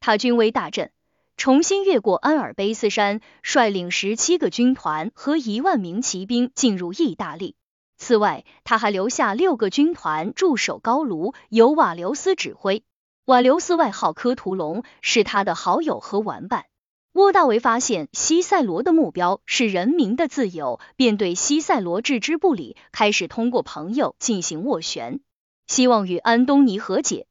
[0.06, 0.92] 他军威大振，
[1.38, 7.56] 重新越过安尔卑斯山，率领十七个军团和一万名骑兵进入意大利。
[7.96, 12.84] 此外，他还留下六个军团驻守高卢，由瓦留斯指挥。
[13.24, 16.66] 瓦留斯外号科图隆，是他的好友和玩伴。
[17.14, 25.22] 沃大维发现西塞罗的目标是人民的自由，便对西塞罗置之不理，开始通过朋友进行斡旋，
[25.66, 27.26] 希望与安东尼和解。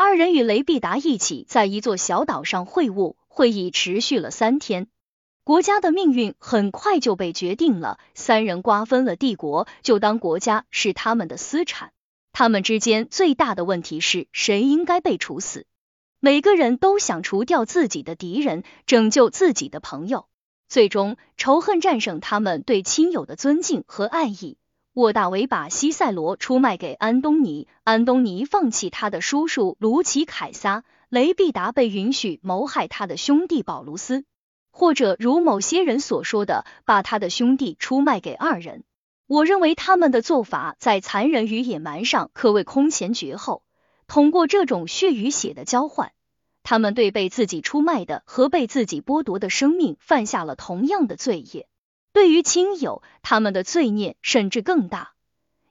[0.00, 4.86] 二人与雷必达一起在一座小岛上会晤，会议持续了三天。
[5.42, 11.90] 国家的命运很快就被决定了，三人瓜分了帝国，就当国家是他们的私产。
[12.32, 15.66] 他们之间最大的问题是谁应该被处死。
[16.20, 20.28] 每个人都想除掉自己的敌人，拯救自己的朋友。
[20.68, 24.58] 最终，仇恨战胜他们对亲友的尊敬和爱意。
[24.98, 34.24] 沃大维把西塞罗出卖给安东尼，安东尼放弃他的叔叔卢奇凯撒，雷必达被允许谋害他的兄弟保卢斯，
[34.72, 38.82] 或者如某些人所说的，把他的兄弟出卖给二人。
[39.28, 43.62] 我认为他们的做法在残忍与野蛮上可谓空前绝后。
[44.08, 46.10] 通过这种血与血的交换，
[46.64, 51.68] 他们对被自己出卖的和被自己剥夺的生命犯下了同样的罪业。
[52.18, 55.12] 对于亲友，他们的罪孽甚至更大，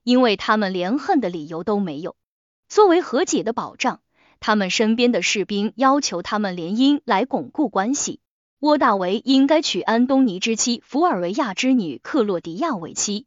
[0.04, 2.16] 因为他们连恨的理由都没有。
[2.70, 4.00] 作为和解的保障，
[4.40, 8.22] 他们身边的士兵要求他们联姻来巩固关系。
[8.60, 13.26] 沃大维应该娶安东尼之妻福尔维亚之女克洛迪亚为妻，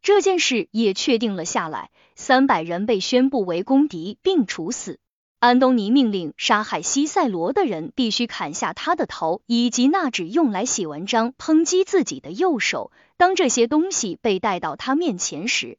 [0.00, 1.90] 这件事也确定了下来。
[2.14, 5.00] 三百人被宣布为公敌并处死。
[5.40, 12.92] 安东尼命令杀害西塞罗的人必须砍下他的头，以及那只用来写文章抨击自己的右手。
[13.16, 15.78] 当这些东西被带到他面前时，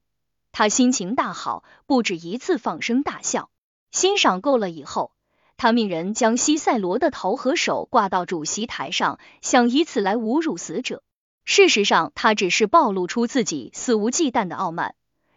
[0.51, 3.51] 他心情大好，不止一次放声大笑。
[3.91, 5.11] 欣赏够了以后，
[5.57, 11.03] 他命人将西塞罗的头和手挂到主席台上，想以此来侮辱死者。
[11.45, 14.95] 事实上，他只是暴露出自己肆无忌惮的傲慢，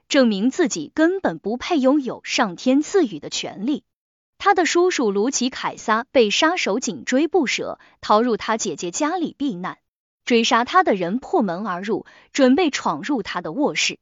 [0.09, 3.85] 证明自己根本不配拥有上天赐予的权利。
[4.45, 9.79] 他的叔叔卢奇凯撒被杀手紧追不舍，逃入他姐姐家里避难。
[10.27, 13.99] 追杀他的人破门而入，准备闯入他的卧室。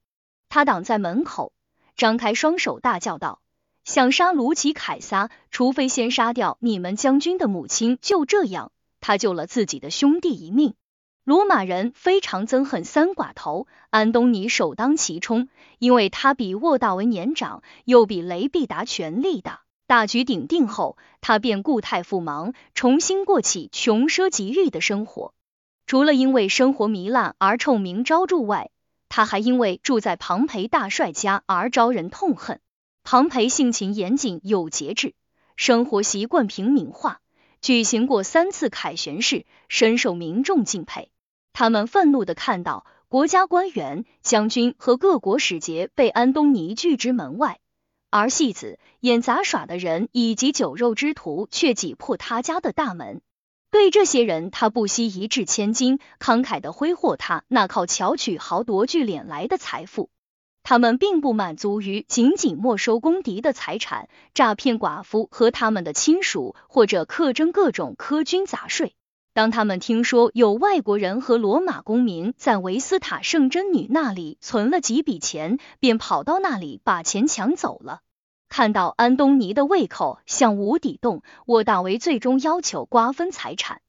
[0.48, 1.52] 他挡在门口，
[1.94, 3.40] 张开双手大叫道
[3.86, 10.74] ：“想杀卢奇凯撒，除非先杀掉你们将军的母亲。”就这样，他救了自己的兄弟一命。
[11.22, 19.60] 罗马人非常憎恨三寡头，安东尼首当其冲，因为他比沃大维年长，又比雷必达权力大。
[19.92, 25.34] 大局鼎定后，他便故态复萌，重新过起穷奢极欲的生活。
[25.86, 28.70] 除了因为生活糜烂而臭名昭著外，
[29.10, 32.58] 他还因为住在庞培大帅家而招人痛恨。
[33.04, 35.12] 庞培性情严谨有节制，
[35.56, 37.20] 生活习惯平民化，
[37.60, 41.10] 举行过三次凯旋式，深受民众敬佩。
[41.52, 47.58] 他们愤怒的看到国家官员、将军和各国使节被安东尼拒之门外。
[48.12, 53.22] 而戏子、演杂耍的人以及酒肉之徒却挤破他家的大门。
[53.70, 60.10] 对这些人，他不惜一掷千金，慷慨的挥霍他那靠巧取豪夺聚敛来的财富。
[60.62, 68.94] 他们并不满足于仅仅没收公敌的财产，诈骗寡妇和他们的亲属，或者苛征各种苛军杂税。
[69.34, 78.00] 当他们听说有外国人和罗马公民在维斯塔圣贞女那里存了几笔钱，便跑到那里把钱抢走了。
[78.52, 83.80] 看到安东尼的胃口像无底洞，沃大维最终要求瓜分财产。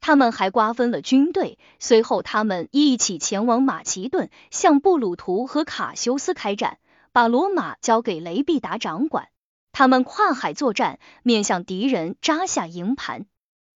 [0.00, 1.56] 他们还瓜分了军队。
[1.78, 6.78] 随后，他们一起前往马其顿，向布鲁图和卡修斯开战。
[7.12, 9.28] 把罗马交给雷必达掌管。
[9.70, 13.24] 他们跨海作战，面向敌人扎下营盘。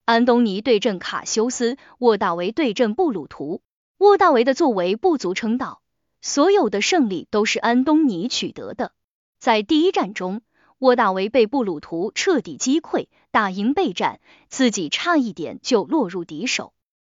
[0.06, 3.62] 安东尼对阵卡修斯，沃大维对阵布鲁图。
[3.98, 5.82] 沃大维的作为不足称道，
[6.20, 8.90] 所有的胜利都是安东尼取得的。
[9.42, 10.40] 在第一战中，
[10.78, 16.72] 沃大维被布鲁图彻底击溃，打赢备战，自己差一点就落入敌手。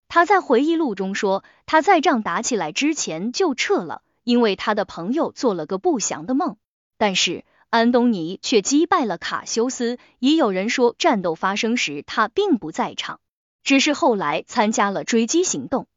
[0.08, 6.56] 他在回忆录中说，他在仗打起来之前就撤了，因为他的朋友做了个不祥的梦。
[6.98, 9.98] 但是安东尼却击败了卡修斯。
[10.20, 13.20] 也有人说，战斗发生时他并不在场，
[13.66, 15.88] 只是后来参加了追击行动。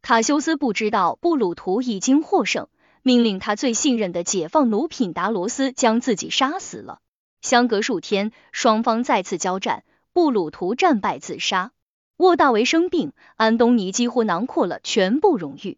[0.00, 2.68] 卡修斯不知道布鲁图已经获胜，
[3.06, 7.00] 命令他最信任的解放奴品达罗斯将自己杀死了。
[7.42, 9.84] 相隔数天，双方再次交战，
[10.14, 11.72] 布鲁图战败自杀。
[12.16, 15.76] 沃大维生病，安东尼几乎囊括了全部荣誉。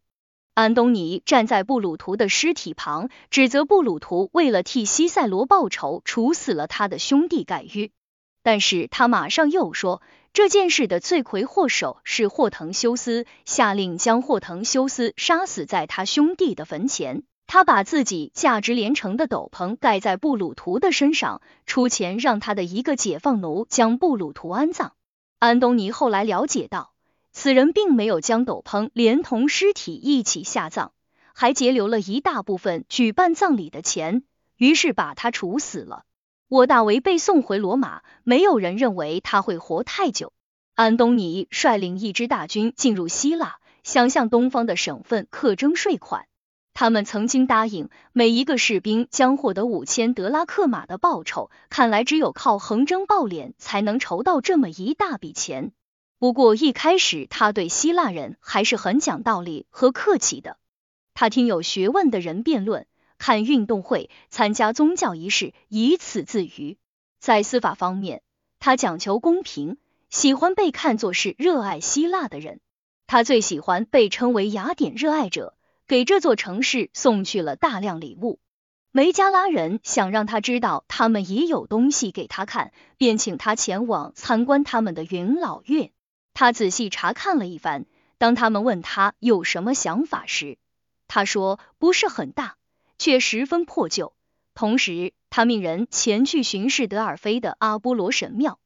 [0.55, 7.91] 安东尼站在布鲁图的尸体旁，指责布鲁图为了替西塞罗报仇，处死了他的兄弟盖约。
[8.47, 10.01] 但是他马上又说。
[10.33, 17.25] 这件事的罪魁祸首是霍腾修斯，下令将霍腾修斯杀死在他兄弟的坟前。
[17.49, 24.93] 他把自己价值连城的斗篷盖在布鲁图的身上，出钱让他的一个解放奴将布鲁图安葬。
[25.41, 26.93] 安东尼后来了解到，
[27.33, 30.93] 此人并没有将斗篷连同尸体一起下葬，
[31.35, 34.23] 还截留了一大部分举办葬礼的钱，
[34.57, 36.05] 于是把他处死了。
[36.49, 40.33] 沃大维被送回罗马，没有人认为他会活太久。
[40.77, 46.27] 安东尼率领一支大军进入希腊，想向东方的省份克征税款。
[46.73, 55.73] 他们曾经答应每一个士兵将获得五千德拉克马的报酬，看来只有靠横征暴敛才能筹到这么一大笔钱。
[56.21, 60.59] 不过一开始他对希腊人还是很讲道理和客气的，
[61.13, 62.87] 他听有学问的人辩论。
[63.19, 66.77] 看运动会，参加宗教仪式，以此自娱。
[67.19, 68.23] 在司法方面，
[68.59, 69.79] 他讲求公平，
[70.11, 72.61] 喜欢被看作是热爱希腊的人。
[73.07, 75.55] 他最喜欢被称为雅典热爱者，
[75.87, 78.41] 给这座城市送去了大量礼物。
[78.91, 85.91] 梅加拉人想让他知道他们也有东西给他看，便请他前往参观他们的元老院。
[86.33, 87.87] 他仔细查看了一番，
[88.19, 90.59] 当他们问他有什么想法时，
[91.09, 92.57] 他说不是很大。
[92.99, 94.13] 却十分破旧。
[94.55, 98.59] 同时，他命人前去巡视德尔菲的阿波罗神庙，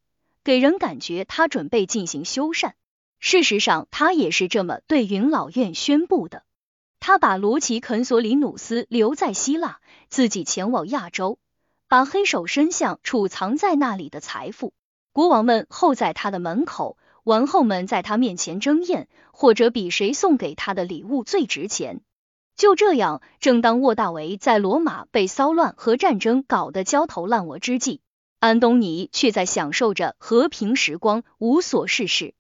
[0.45, 2.73] 给人感觉他准备进行修缮。
[3.19, 6.45] 事实上，他也是这么对云老院宣布的。
[7.01, 11.39] 他把罗奇肯索里努斯留在希腊，自己前往亚洲，
[11.89, 14.73] 把黑手伸向储藏在那里的财富。
[15.13, 22.01] 国王们候在他的门口，王后们在他面前争艳，或者比谁送给他的礼物最值钱。
[22.61, 28.03] 就这样，正当沃大维在罗马被骚乱和战争搞得焦头烂额之际，
[28.39, 32.35] 安东尼却在享受着和平时光，无所事事。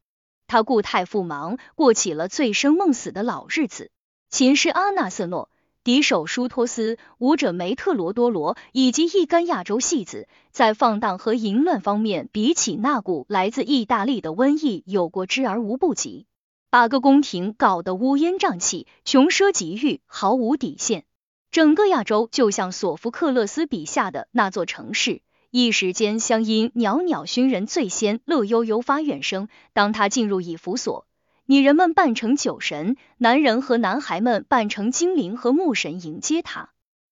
[0.46, 3.90] 他故态复忙，过起了醉生梦死的老日子。
[4.28, 5.48] 琴师阿纳瑟诺、
[5.84, 16.26] 笛手舒托斯、舞者梅特罗多罗以及一干亚洲戏子，在放荡和淫乱方面，比起那股来自意大利的瘟疫，有过之而无不及。
[16.70, 21.04] 把个宫廷搞得乌烟瘴气、穷奢极欲、毫无底线，
[21.50, 29.48] 整个亚洲就像索福克勒斯笔下的那座城市，一时间乡音袅袅，熏人醉仙，乐悠悠发怨声。
[29.72, 31.08] 当他进入以弗所，
[31.44, 36.70] 女人们扮成酒神，男人和男孩们扮成精灵和牧神迎接他。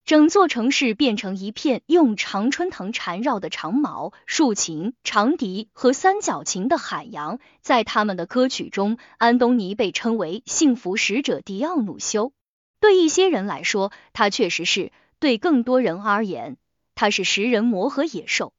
[0.09, 7.41] 整座城市变成一片用常春藤缠绕的长矛、竖琴、长笛和三角琴的海洋。
[7.61, 12.33] 在他们的歌曲中，安东尼被称为幸福使者迪奥努修。
[12.81, 16.57] 对一些人来说，他确实是；对更多人而言，
[16.95, 18.55] 他是食人魔和野兽。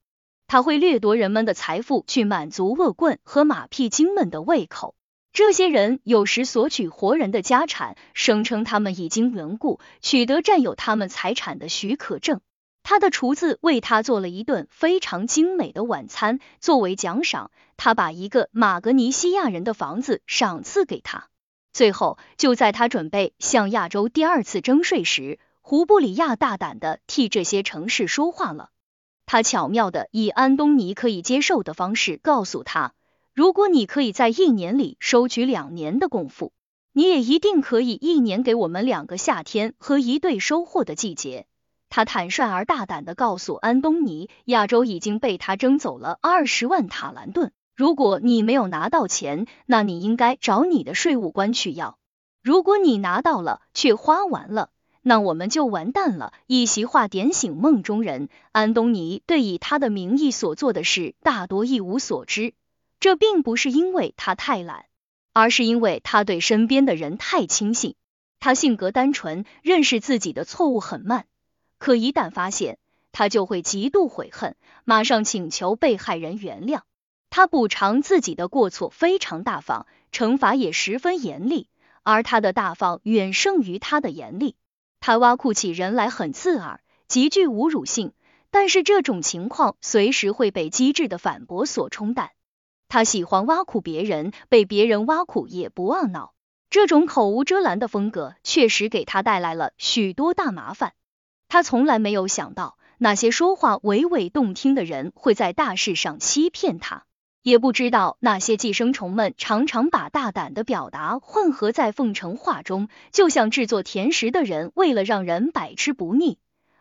[0.45, 4.93] 他会掠夺人们的财富，去满足恶棍和马屁精们的胃口。
[5.31, 12.41] 这些人有时索取活人的家产，声称他们已经缘故，取得占有他们财产的许可证。
[12.81, 21.27] 他的厨子为他做了一顿非常精美的晚餐，作为奖赏，他把一个马格尼西亚人的房子赏赐给他。
[21.71, 28.69] 最后，就在他准备向亚洲第二次征税时，胡布里亚大胆的替这些城市说话了。
[29.27, 32.93] 他巧妙的以安东尼可以接受的方式告诉他。
[33.39, 36.51] 如果你可以在一年里收取两年的功夫，
[36.91, 41.45] 你也一定可以一年给我们两个夏天和一对收获的季节。
[41.87, 47.53] 他坦率而大胆的告诉安东尼，亚洲已经被他征走了二十万塔兰顿。
[47.77, 51.97] 如果你没有拿到钱，那你应该找你的税务官去要。
[52.43, 54.69] 如果你拿到了却花完了，
[55.01, 56.33] 那我们就完蛋了。
[56.45, 62.53] 一席话点醒梦中人，安东尼对以他的名义所做的事大多一无所知。
[62.99, 64.85] 这并不是因为他太懒，
[65.31, 67.95] 而是因为他对身边的人太轻信。
[68.41, 71.25] 他性格单纯，认识自己的错误很慢，
[71.77, 72.77] 可一旦发现，
[73.11, 76.81] 他就会极度悔恨，马上请求被害人原谅。
[77.29, 81.69] 他补偿自己的过错非常大方，惩罚也十分严厉，
[82.03, 84.55] 而他的大方远胜于他的严厉。
[84.99, 88.13] 他挖苦起人来很刺耳，极具侮辱性，
[88.51, 92.31] 但是这种情况随时会被机智的反驳所冲淡。
[92.89, 96.33] 他喜欢挖苦别人，被别人挖苦也不懊恼。
[96.71, 100.93] 这种口无遮拦的风格确实给他带来了许多大麻烦。
[101.47, 107.05] 他从来没有想到那些说话娓娓动听的人会在大事上欺骗他，
[107.43, 116.39] 也不知道那些寄生虫们常常把大胆的表达混合在奉承话中，就像制作甜食的人为了让人百吃不腻，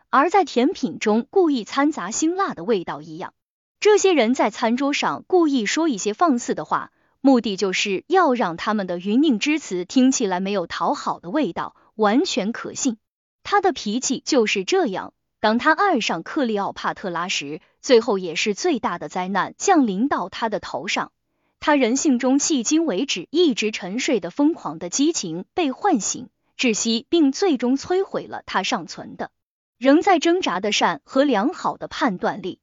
[0.09, 3.33] 而在甜品中故意掺杂辛辣的味道一样。
[3.79, 6.91] 这些人在餐桌上故意说一些放肆的话。
[7.21, 12.97] 目的就是要让他们的云宁之词听起来没有讨好的味道，完全可信。
[13.43, 15.13] 他的脾气就是这样。
[15.41, 21.11] 当他爱上克利奥帕特拉时，最后也是最大的灾难降临到他的头上。
[21.59, 29.29] 他人性中迄今为止一直沉睡的疯狂的激情被唤醒、窒息，并最终摧毁了他尚存的、
[29.77, 32.59] 仍在挣扎的善和良好的判断力。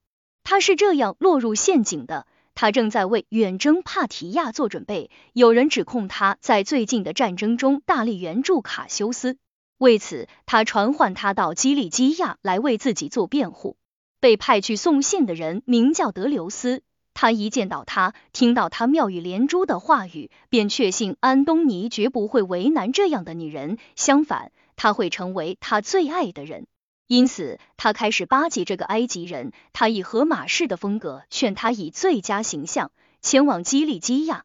[0.49, 2.24] 他是这样落入陷阱的。
[2.55, 9.38] 他正在为远征帕提亚做准备，有人指控他在最近的战争中大力援助卡修斯，
[9.76, 13.76] 为此他传唤他到基利基亚来为自己做辩护。
[14.20, 16.82] 被派去送信的人名叫德留斯，
[17.12, 26.68] 他一见到他，听到他妙语连珠的话语，便确信安东尼绝不会为难这样的女人，相反，他会成为他最爱的人。
[27.07, 29.53] 因此，他开始巴结这个埃及人。
[29.73, 32.91] 他以荷马式的风格劝他以最佳形象
[33.23, 34.45] 前往基利基亚。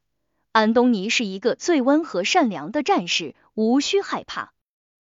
[0.52, 4.54] 安东尼是一个最温和善良的战士，无需害怕。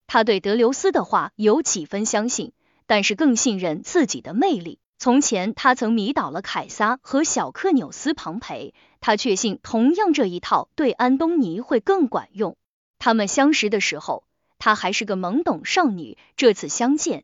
[0.07, 2.51] 他对德留斯的话有几分相信，
[2.87, 4.79] 但是更信任自己的魅力。
[4.97, 12.55] 从前他曾迷倒了凯撒和小克纽斯庞培，他确信同样这一套对安东尼会更管用。
[12.97, 14.23] 他们相识的时候，
[14.57, 16.17] 他还是个懵懂少女。
[16.37, 17.23] 这次相见。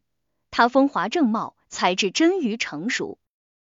[0.51, 3.17] 他风华正茂，才智臻于成熟。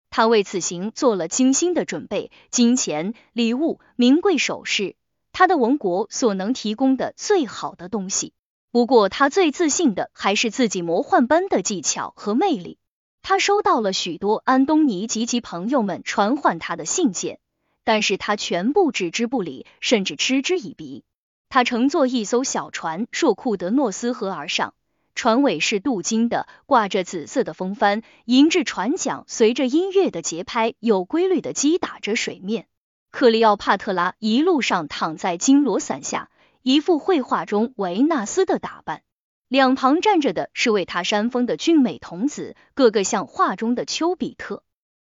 [0.10, 4.96] 他为此行做了精心的准备，金钱、礼物、名贵首饰，
[5.34, 8.34] 他的王国所能提供的最好的东西。
[8.72, 12.78] 不过，他最自信的还是自己魔幻般的技巧和魅力。
[13.22, 17.40] 他收到了许多安东尼及其朋友们传唤他的信件，
[17.84, 21.04] 但是他全部置之不理，甚至嗤之以鼻。
[21.50, 24.75] 他乘坐一艘小船，溯库德诺斯河而上。
[25.16, 32.68] 船尾是镀金的，挂着紫色的风帆，银质船桨随着音乐的节拍有规律的击打着水面。
[33.12, 36.30] 克里奥帕特拉一路上躺在金罗伞下，
[36.62, 39.04] 一副绘画中维纳斯的打扮，
[39.48, 44.64] 两旁站着的是为他扇风的俊美童子，个个像画中的丘比特。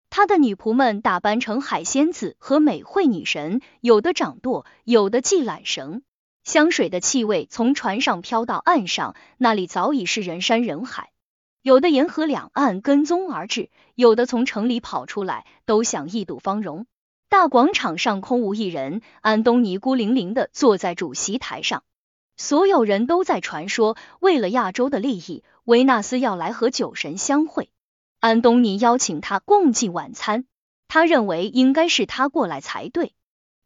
[0.09, 6.01] 他的女仆们打扮成海仙子和美惠女神，有的掌舵，有的系缆绳。
[6.47, 11.11] 香水的气味从船上飘到岸上，那里早已是人山人海。
[11.61, 16.87] 有的沿河两岸跟踪而至，有的从城里跑出来，都想一睹芳容。
[17.27, 21.83] 大广场上空无一人，安东尼孤零零的坐在主席台上。
[22.37, 27.69] 所有人都在传说，为了亚洲的利益，维纳斯要来和酒神相会。
[28.21, 30.45] 安东尼邀请他共进晚餐，
[30.87, 33.11] 他认为应该是他过来才对。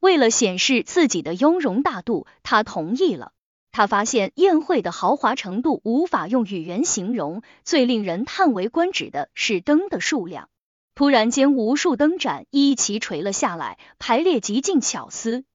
[0.01, 3.31] 为了显示自己的雍容大度，他同意了。
[3.71, 10.49] 他发现宴会的豪华程度无法用语言形容，最令人叹为观止的是灯的数量。
[10.95, 15.45] 突然间，无数灯盏一齐垂了下来，排列极尽巧思，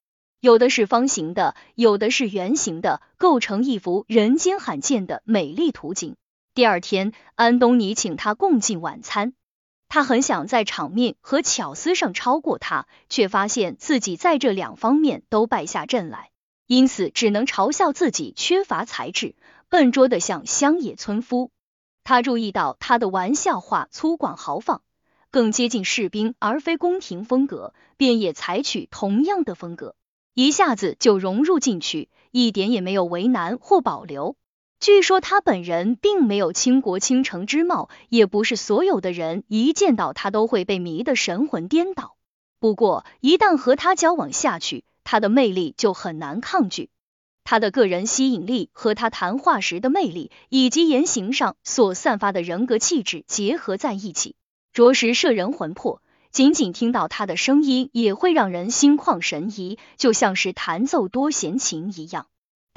[0.41, 6.15] 有的是方形的，有的是圆形的，构成一幅人间罕见的美丽图景。
[6.55, 9.35] 第二天，安东尼请他共进晚餐。
[9.89, 16.31] 他很想在场面和巧思上超过他，却发现自己在这两方面都败下阵来，
[16.67, 19.37] 因此只能嘲笑自己缺乏才智，
[19.69, 21.51] 笨拙的像乡野村夫。
[22.05, 24.83] 他注意到他的玩笑话粗犷豪放，
[25.31, 29.95] 更接近士兵而非宫廷风格，便也采取同样的风格，
[30.35, 34.37] 一下子就融入进去，一点也没有为难或保留。
[34.79, 42.17] 据说他本人并没有倾国倾城之貌，也不是所有的人一见到他都会被迷得神魂颠倒。
[42.61, 46.91] 不过一旦和他交往下去，他的魅力就很难抗拒。
[47.43, 54.35] 他的个人吸引力和他谈话时的魅力，以及言行上所散发的人格气质结合在一起，
[54.73, 56.03] 着实摄人魂魄。
[56.33, 62.27] 仅仅听到他的声音，也会让人心旷神怡，就像是弹奏多弦琴一样。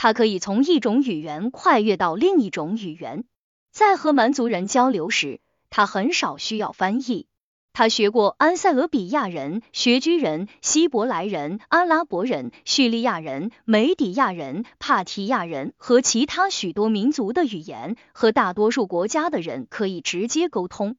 [0.02, 3.26] 他可以从一种语言跨越到另一种语言，
[3.70, 7.28] 在和蛮族人交流时，他很少需要翻译。
[7.74, 20.96] 他学过安塞俄比亚人、学居人、希伯来人、阿拉伯人、叙利亚人、梅底亚人、帕提亚人和其他许多民族的语言，和大多数国家的人可以直接沟通。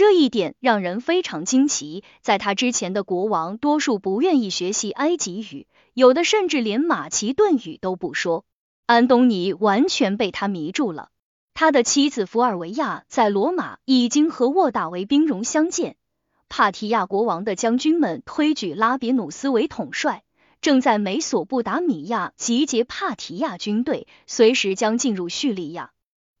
[0.00, 2.04] 这一点让人非常惊奇。
[2.22, 8.46] 在他之前的国王，多数不愿意学习埃及语，有的甚至连马其顿语都不说。
[8.86, 11.10] 安东尼完全被他迷住了。
[11.52, 15.96] 他的妻子福尔维亚在罗马已经和沃大维兵戎相见。
[16.48, 20.22] 帕提亚国王的将军们推举拉比努斯为统帅，
[20.62, 25.90] 正在美索不达米亚集结帕提亚军队，随时将进入叙利亚。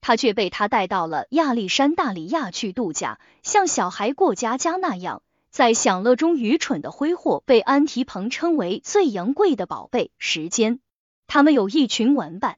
[0.00, 10.80] 他却被他带到了亚历山大里亚去度假，像小孩过家家那样，在享乐中愚蠢的挥霍，被安提彭称为最昂贵的宝贝——时间。
[11.26, 12.56] 他们有一群玩伴，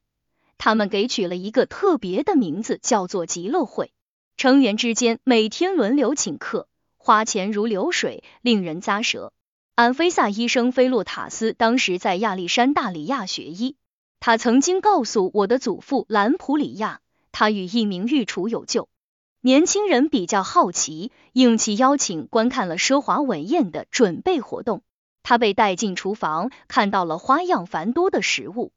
[0.57, 3.93] 他们给取了一个特别的名字，叫做极乐会。
[4.39, 9.33] 成员之间每天轮流请客，花钱如流水，令人咂舌。
[9.75, 13.77] 安菲萨医生菲洛塔斯当时在亚历山大里亚学医，
[14.21, 17.02] 他曾经告诉我的祖父兰普里亚。
[17.33, 18.89] 他与一名御厨有救。
[19.41, 24.83] 年轻人比较好奇，应其邀请观看了奢华晚宴的准备活动。
[25.25, 28.73] 他被带进厨房，看到了花样繁多的食物。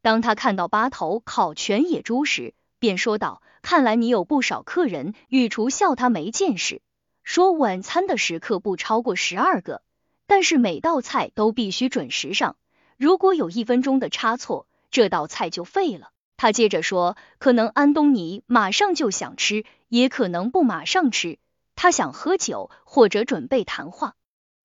[0.00, 6.80] 当他看到八头烤全野猪时，便说道：“看来你有不少客人。”御厨笑他没见识，
[7.24, 9.82] 说晚餐的食客不超过十二个，
[10.26, 12.56] 但是每道菜都必须准时上。
[12.96, 16.10] 如果有一分钟的差错，这道菜就废了。
[16.36, 21.38] 他接着说，可能安东尼马上就想吃，也可能不马上吃。
[21.74, 24.14] 他想喝酒或者准备谈话，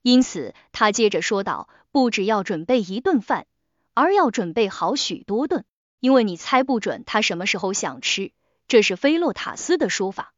[0.02, 3.46] 因此他接着说道，不只要准备一顿饭，
[3.94, 5.64] 而要准备好许多顿，
[6.00, 8.32] 因为你猜不准他什么时候想吃。
[8.68, 10.32] 这是菲洛塔斯的说法。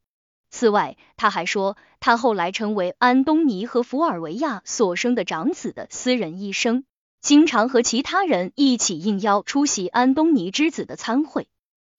[0.49, 6.85] 此外，他还说，他后来成为安东尼和福尔维亚所生的长子的私人医生。
[7.25, 11.47] 经常和其他人一起应邀出席安东尼之子的参会。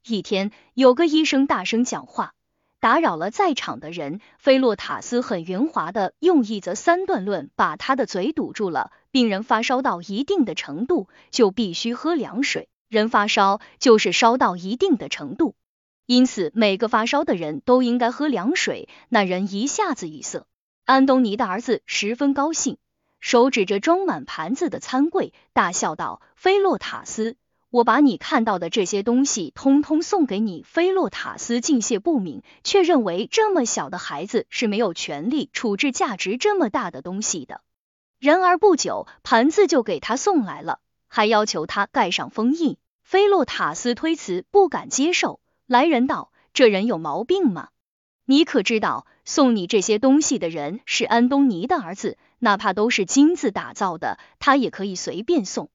[0.06, 2.32] 一天，有个医生大声讲话，
[2.78, 4.20] 打扰了在场的人。
[4.38, 8.92] 菲洛塔斯很圆滑的用一则三段论把他的嘴堵住了。
[9.10, 12.68] 病人发烧到一定的程度，就必须喝凉水。
[12.88, 15.56] 人发烧就是烧到一定的程度，
[16.06, 18.88] 因此每个发烧的人都应该喝凉水。
[19.08, 20.46] 那人一下子语塞。
[20.84, 22.78] 安东尼的儿子十分高兴。
[23.20, 27.36] 手指着装满盘子的餐柜，大笑道：“菲洛塔斯，
[27.70, 37.62] 我把你看到的这些东西通通送给你。”菲洛塔斯敬谢不敏，却认为这么小的孩子是没有权利处置价值这么大的东西的。
[38.18, 42.76] 然而不久，盘子就给他送来了，还要求他盖上封印。
[43.02, 45.40] 菲洛塔斯推辞，不敢接受。
[45.66, 47.68] 来人道：“这人有毛病吗？
[48.24, 55.68] 你可知道，送你这些东西的人是安东尼的儿子？”哪怕都是金子打造的，他也可以随便送。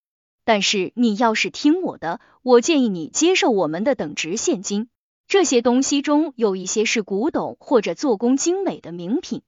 [0.43, 4.89] 但是你要是听我的，我建议你接受我们的等值现金。
[5.27, 9.43] 这些东西中有一些是古董或者做工精美的名品，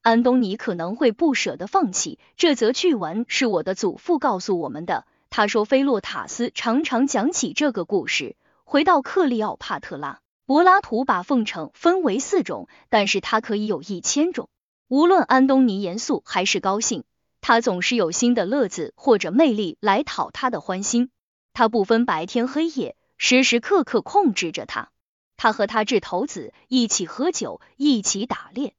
[0.00, 2.18] 安东尼可能会不舍得放弃。
[2.36, 5.04] 这则趣闻是我的祖父告诉我们的。
[5.28, 8.36] 他说，菲洛塔斯常常讲起这个故事。
[8.64, 14.48] 回到克利奥帕特拉，柏拉图把奉承分为四种，但是他可以有一千种。
[14.88, 17.02] 无论安东尼严肃还是高兴，
[17.40, 21.10] 他总是有新的乐子或者魅力来讨他的欢心。
[21.52, 24.90] 他不分白天黑夜，时时刻刻控制着他。
[25.36, 28.74] 他和他掷骰子，一起喝酒，一起打猎。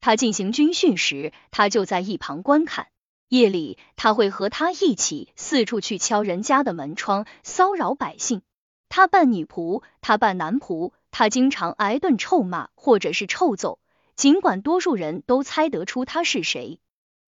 [0.00, 2.86] 他进行军训时，他就在一旁观看。
[3.28, 8.42] 夜里，他会和他一起四处去敲人家的门窗，骚扰百姓。
[8.88, 13.80] 他扮女仆，他扮男仆，他经常挨顿臭骂或者是臭揍。
[14.18, 16.80] 尽管多数人都猜得出他是谁，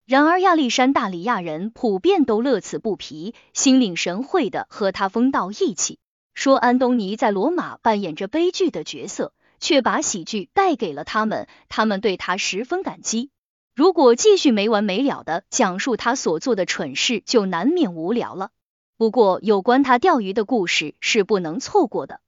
[0.05, 5.99] 然而亚历山大里亚人普遍都乐此不疲，心领神会的和他疯到一起，
[6.33, 9.31] 说安东尼在罗马扮演着悲剧的角色，
[9.61, 13.29] 却把喜剧带给了他们，他们对他十分感激。
[13.73, 18.49] 如果继续没完没了的讲述他所做的蠢事，就难免无聊了。
[18.97, 22.19] 不过有关他钓鱼的故事是不能错过的。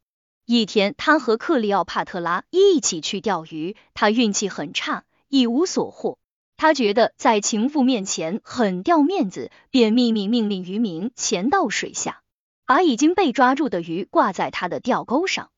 [0.45, 6.17] 一天，他和克利奥帕特拉一起去钓鱼，他运气很差，一无所获。
[6.57, 12.21] 他觉得在情妇面前很掉面子，便秘密命令渔民潜到水下。
[12.65, 15.49] 把已经被抓住的鱼挂在他的钓钩上。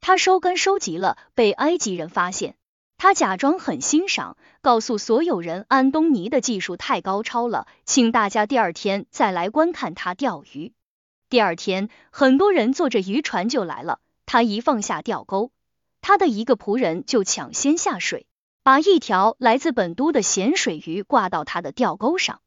[0.00, 2.54] 他收竿收集了，被埃及人发现。
[2.96, 10.72] 他假装很欣赏，告诉所有人安东尼的技术太高超了，请大家第二天再来观看他钓鱼。
[11.28, 14.00] 第二天，很多人坐着渔船就来了。
[14.32, 15.50] 他一放下钓钩，
[16.02, 18.28] 他的一个仆人就抢先下水，
[18.62, 22.40] 把一条来自本都的咸水鱼挂到他的钓钩上。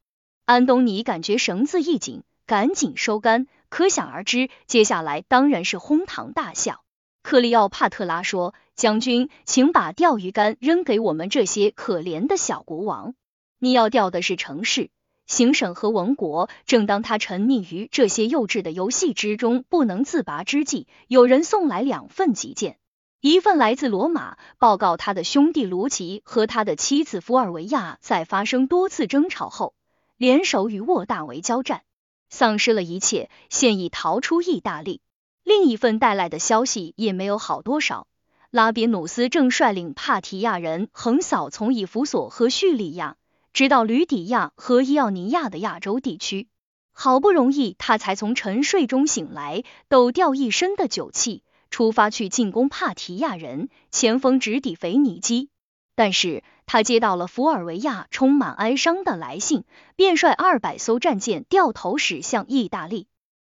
[0.45, 6.86] 安东尼感觉绳子一紧，赶紧收竿，可想而知，接下来当然是哄堂大笑。
[7.21, 13.13] 克里奥帕特拉说：“将军，请把钓鱼竿扔给我们这些可怜的小国王。
[13.59, 14.89] 你要钓的是城市、
[15.26, 22.78] 行省和王国。”正当他沉溺于这些幼稚的游戏之中不能自拔之际，有人送来两份急件，
[23.21, 29.74] 一份来自罗马，报告他的兄弟卢奇和他的妻子福尔维亚在发生多次争吵后，
[30.17, 31.84] 联手与沃大维交战，
[32.30, 35.01] 丧失了一切，现已逃出意大利。
[35.43, 38.07] 另一份带来的消息也没有好多少。
[38.49, 43.17] 拉比努斯正率领帕提亚人横扫从以弗所和叙利亚，
[43.54, 46.47] 直到吕底亚和伊奥尼亚的亚洲地区。
[46.91, 55.49] 好不容易，他才从沉睡中醒来，抖掉一身的酒气，出发去进攻帕提亚人，前锋直抵腓尼基。
[55.95, 63.08] 但是他接到了福尔维亚充满哀伤的来信，便率二百艘战舰掉头驶向意大利。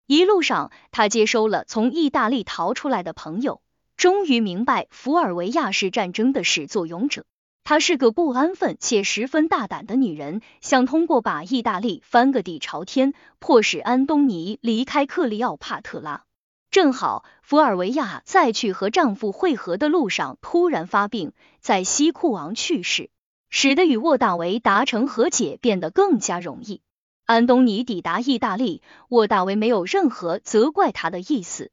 [0.06, 3.60] 一路上，他接收了从意大利逃出来的朋友，
[3.98, 7.26] 终于明白福尔维亚是战争的始作俑者。
[7.62, 16.24] 她是个不安分且十分大胆的女人，想通过把意大利翻个底朝天，迫使安东尼离开克里奥帕特拉。
[16.70, 23.10] 正好福尔维亚在去和丈夫会合的路上突然发病，在西库王去世，
[23.50, 26.80] 使得与沃大维达成和解变得更加容易。
[27.24, 31.72] 安东尼抵达意大利，沃大维没有任何责怪他的意思，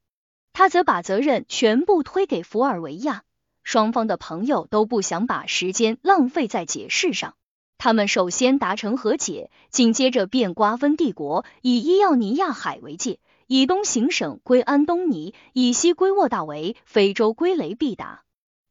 [0.54, 3.24] 他则把责任全部推给福尔维亚。
[3.68, 7.36] 双方的朋友都不想把时间浪费在解释上，
[7.78, 18.22] 他们首先达成和解，紧接着便瓜分帝国，以伊奥尼亚海为界，以东行省归安东尼，以西归沃大维，非洲归雷必达。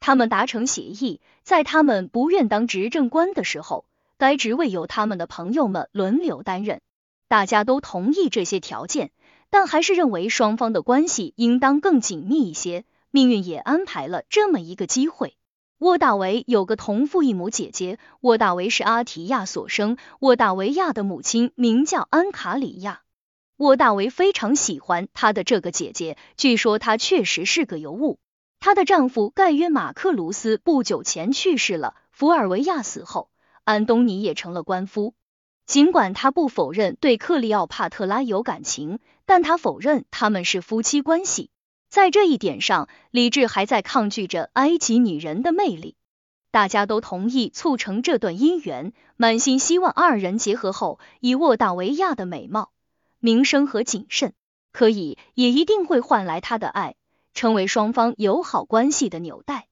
[0.01, 3.85] 他们达成协议，在他们不愿当执政官的时候。
[4.17, 6.81] 该职位由他们的朋友们轮流担任，
[7.29, 9.11] 大家都同意这些条件，
[9.51, 12.87] 但还是认为双方的关系应当更紧密一些。
[13.17, 15.39] 命运也安排了这么一个机会。
[15.79, 19.97] 沃大维有个同父异母姐姐，沃大维是阿提亚所生。
[20.21, 23.01] 沃大维亚的母亲名叫安卡里亚。
[23.57, 28.19] 沃大维非常喜欢他的这个姐姐，据说她确实是个尤物。
[28.61, 31.95] 她的丈夫盖约马克卢斯不久前去世了。
[32.11, 33.31] 福尔维亚死后。
[33.65, 35.15] 安东尼也成了官夫，
[35.65, 41.49] 尽管他不否认对克利奥帕特拉有感情，但他否认他们是夫妻关系。
[41.97, 45.97] 在这一点上，理智还在抗拒着埃及女人的魅力。
[46.51, 52.71] 大家都同意促成这段姻缘，满心希望二人结合后，以沃大维亚的美貌、
[53.19, 54.35] 名声和谨慎，
[54.73, 56.97] 可以也一定会换来他的爱，
[57.33, 59.67] 成为双方友好关系的纽带。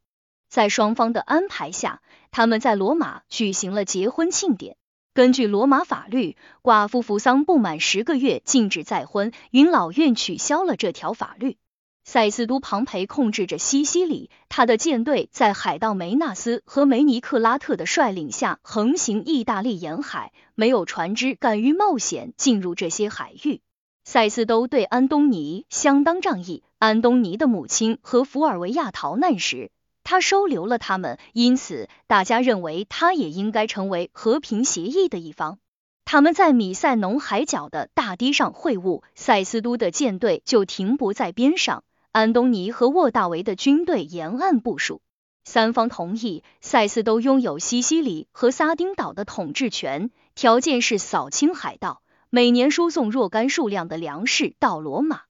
[0.48, 2.00] 在双方的安排下，
[2.30, 4.78] 他们在罗马举行了结婚庆典。
[5.12, 9.30] 根据罗马法律，寡妇服丧不满十个月禁止再婚。
[9.50, 11.58] 云老院取消了这条法律。
[12.04, 23.62] 塞斯都庞培控制着西西里，他的舰队在海盗梅纳斯和梅尼克拉特的率领下横行意大利沿海，没有船只敢于冒险进入这些海域。
[24.04, 26.62] 塞斯都对安东尼相当仗义。
[26.78, 29.70] 安东尼的母亲和福尔维亚逃难时。
[30.04, 35.58] 他收留了他们，因此大家认为他也应该成为和平协议的一方。
[36.04, 41.82] 他们在米塞农海角的大堤上会晤，塞斯都的舰队就停泊在边上，
[42.14, 45.02] 安东尼和沃大维的军队沿岸部署。
[45.42, 55.22] 三方同意塞斯都拥有西西里和撒丁岛的统治权，条件是扫清海盗，每年输送若干数量的粮食到罗马。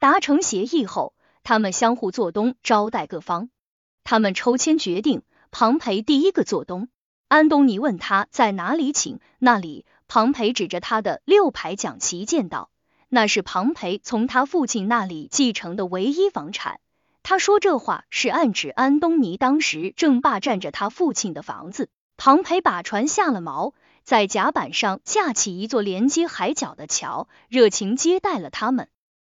[0.00, 1.14] 达成协议后，
[1.44, 3.48] 他们相互做东，招待各方。
[4.02, 5.22] 他们抽签决定，
[5.52, 6.88] 庞培第一个做东。
[7.28, 9.86] 安东尼问他在哪里请，那里。
[10.08, 12.68] 庞培指着他的六排奖旗舰道，
[13.14, 16.80] 那是庞培从他父亲那里继承的唯一房产。
[17.22, 21.90] 他说这话是暗指安东尼当时正霸占着他父亲的房子。
[22.16, 28.88] 庞培把船下了锚，在甲板上架起一座连接海角的桥，热情接待了他们。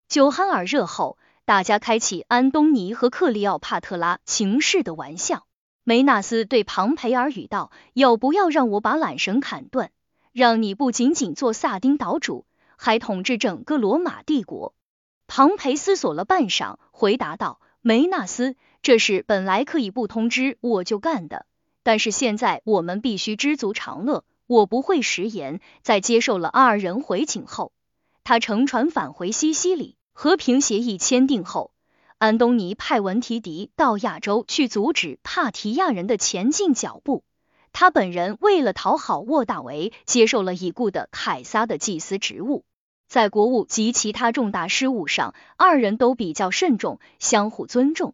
[0.07, 1.17] 酒酣耳热后。
[1.43, 5.47] 大家开启安东尼和克利奥帕特拉情事的玩笑。
[5.83, 9.89] 梅纳斯对庞培尔语道：“要不要让我把缆绳砍断，
[10.31, 12.45] 让你不仅仅做萨丁岛主，
[12.83, 14.73] 还统治整个罗马帝国？”
[15.27, 21.45] 庞培思索了半晌，回答道：“梅纳斯，这事本来可以不通知我就干的，
[21.83, 24.25] 但是现在我们必须知足常乐。
[24.47, 27.71] 我不会食言。”在接受了二人回请后，
[28.23, 29.95] 他乘船返回西西里。
[30.13, 31.71] 和平协议签订后，
[32.17, 37.23] 安东尼派文提迪到亚洲去阻止帕提亚人的前进脚步。
[37.71, 42.65] 他本人为了讨好沃大维，接受了已故的凯撒的祭司职务。
[43.11, 48.13] 在国务及其他重大事务上，二人都比较慎重，相互尊重。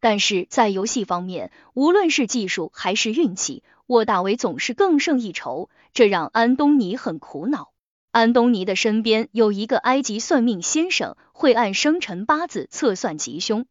[0.00, 7.70] 但是在游戏方面，无论是技术还是运气，沃大维总是更胜一筹，这让安东尼很苦恼。
[8.10, 13.66] 安东尼的身边有一个埃及算命先生，会按生辰八字测算吉凶，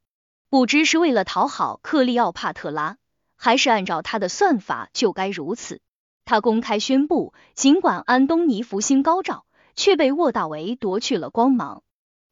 [0.49, 2.95] 不知是为了讨好克利奥帕特拉，
[3.35, 5.81] 还是按照他的算法就该如此。
[6.23, 9.43] 他公开宣布，尽管安东尼福星高照。
[9.75, 11.83] 却被沃大维夺去了光芒。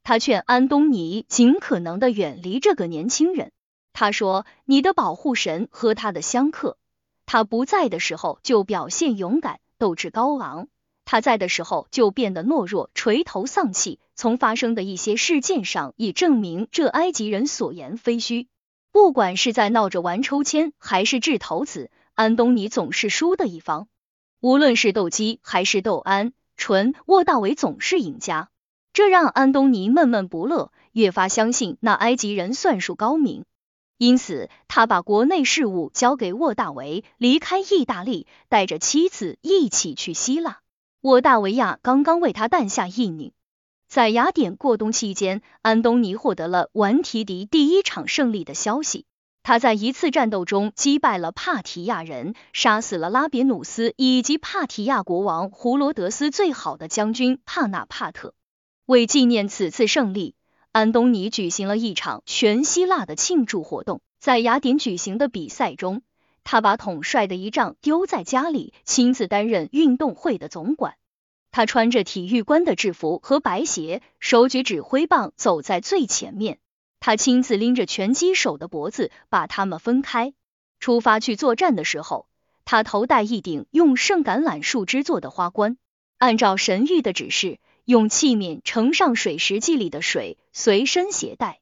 [0.03, 3.51] 他劝安东尼尽可能的远离这个年轻人。
[3.93, 6.77] 他说：“你的保护神和他的相克，
[7.25, 10.67] 他不在的时候就表现勇敢，斗志高昂；
[11.05, 13.99] 他在的时候就变得懦弱，垂头丧气。
[14.15, 18.47] 从发生的一些事件上已证明这埃及人所言非虚。
[18.91, 23.87] 不管是在闹着玩抽签，还是掷骰子，安东尼总是输的一方。
[24.39, 28.49] 无论是斗鸡还是斗安。”纯沃大维总是赢家，
[28.91, 33.45] 这让安东尼闷闷不乐，越发相信那埃及人算术高明。
[33.97, 40.59] 因此，他把国内事务交给沃大维，离开意大利，带着妻子一起去希腊。
[40.99, 43.31] 沃大维亚刚刚为他诞下一女。
[43.87, 49.05] 在雅典过冬期间，安东尼获得了完提迪第一场胜利的消息。
[49.41, 58.33] 他在一次战斗中击败了帕提亚人，杀死了拉别努斯以及帕提亚国王胡罗德斯最好的将军帕纳帕特。
[58.85, 60.35] 为纪念此次胜利，
[60.71, 64.01] 安东尼举行了一场全希腊的庆祝活动。
[64.19, 66.01] 在雅典举行的比赛中，
[66.43, 70.95] 他把统帅的仪仗丢在家里，亲自担任运动会的总管。
[71.51, 76.59] 他穿着体育官的制服和白鞋，手举指挥棒，走在最前面。
[76.99, 80.33] 他亲自拎着拳击手的脖子，把他们分开。
[80.79, 82.27] 出发去作战的时候，
[82.65, 85.77] 他头戴一顶用圣橄榄树枝做的花冠，
[86.17, 91.59] 按照神谕的指示，用器皿盛上水石祭里的水，随身携带。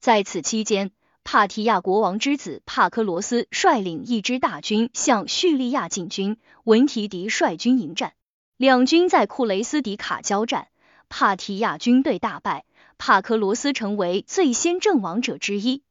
[0.00, 0.92] 在此期间，
[1.24, 8.12] 帕提亚国王之子帕科罗斯率领一支大军向叙利亚进军，文提迪率军迎战，
[8.58, 10.68] 两军在库雷斯迪卡交战，
[11.08, 12.64] 帕提亚军队大败。
[12.98, 15.82] 帕科罗斯成为最先阵亡者之一。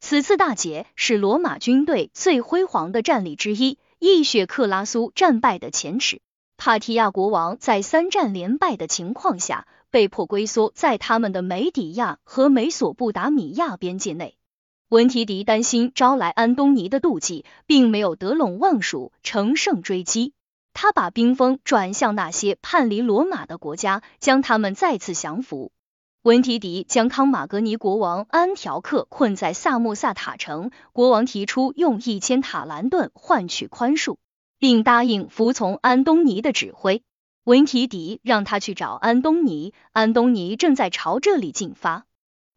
[0.00, 6.20] 此次大捷是罗马军队最辉煌的战例之一，亦雪克拉苏战败的前耻。
[6.58, 14.36] 帕提亚国王在三战连败的情况下，被迫龟缩在他们的梅底亚和美索不达米亚边界内。
[14.88, 20.32] 文提迪担心招来安东尼的妒忌，并没有得陇望蜀，乘胜追击。
[20.72, 25.72] 他把兵锋转向那些叛离罗马的国家，将他们再次降服。
[26.26, 34.16] 文提迪将康马格尼国王安条克困在萨穆萨塔城，国王提出用一千塔兰顿换取宽恕，
[34.58, 37.04] 并答应服从安东尼的指挥。
[37.44, 42.06] 文提迪让他去找安东尼，安东尼正在朝这里进发。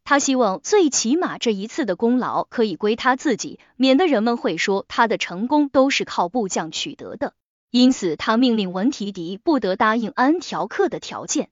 [0.02, 7.34] 他希望最起码这一次的功劳可以归他自己，免得人们会说他的成功都是靠部将取得的。
[7.70, 11.50] 因此，他命令文提迪不得答应安条克的条件。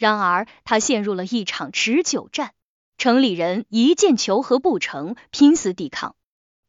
[0.00, 2.52] 然而，他陷入了一场持久战，
[2.96, 6.16] 城里人一见求和不成，拼死抵抗。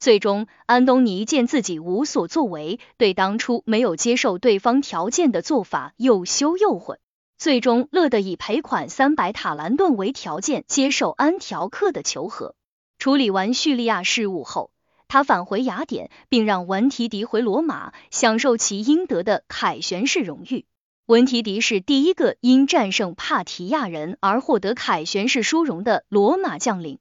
[0.02, 7.00] 最终，安东尼见自己无所作为，对当初没有接受对方条件的做法又羞又悔，
[7.38, 12.54] 最终乐得以赔款三百塔兰顿为条件，接受安条克的求和。
[13.00, 14.72] 处理完叙利亚事务后，
[15.08, 20.66] 他返回雅典，并让文提迪回罗马，享受其应得的凯旋式荣誉。
[21.12, 27.00] 文提迪是第一个因战胜帕提亚人而获得凯旋式殊荣的罗马将领。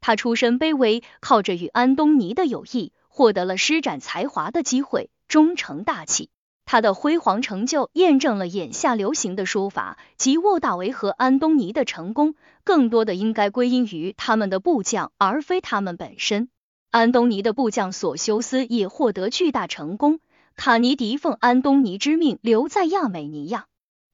[0.00, 6.30] 他出身卑微，靠着与安东尼的友谊，获得了施展才华的机会，终成大器。
[6.66, 16.48] 他的辉煌成就验证了眼下流行的说法，即沃大维和安东尼的成功，更多的应该归因于他们的部将，而非他们本身。
[16.92, 20.20] 安东尼的部将索修斯也获得巨大成功。
[20.58, 23.66] 卡尼迪奉安东尼之命留在亚美尼亚，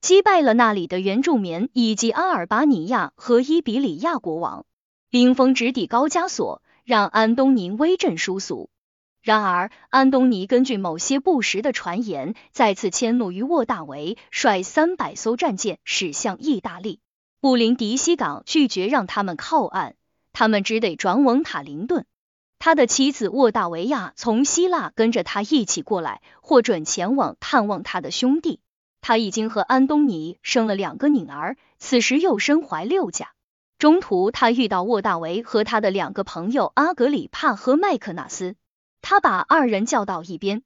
[0.02, 4.66] 击败了那里的原住民以及阿尔巴尼亚和伊比里亚国王，
[5.08, 8.68] 兵锋直抵高加索，让安东尼威震殊俗。
[9.22, 17.00] 然而，安东尼根据某些不实的传言，再次迁怒于沃大维，率三百艘战舰驶向意大利。
[17.40, 19.94] 布林迪西港拒绝让他们靠岸，
[20.34, 22.04] 他们只得转往塔林顿。
[22.64, 28.58] 他的妻子沃大维亚从希腊跟着他一起过来，获准前往探望他的兄弟。
[29.02, 33.32] 他已经和安东尼生了两个女儿，此时又身怀六甲。
[33.76, 38.56] 中途他遇到沃大维和他的两个朋友阿格里帕和麦克纳斯，
[39.02, 40.62] 他把二人叫到一边，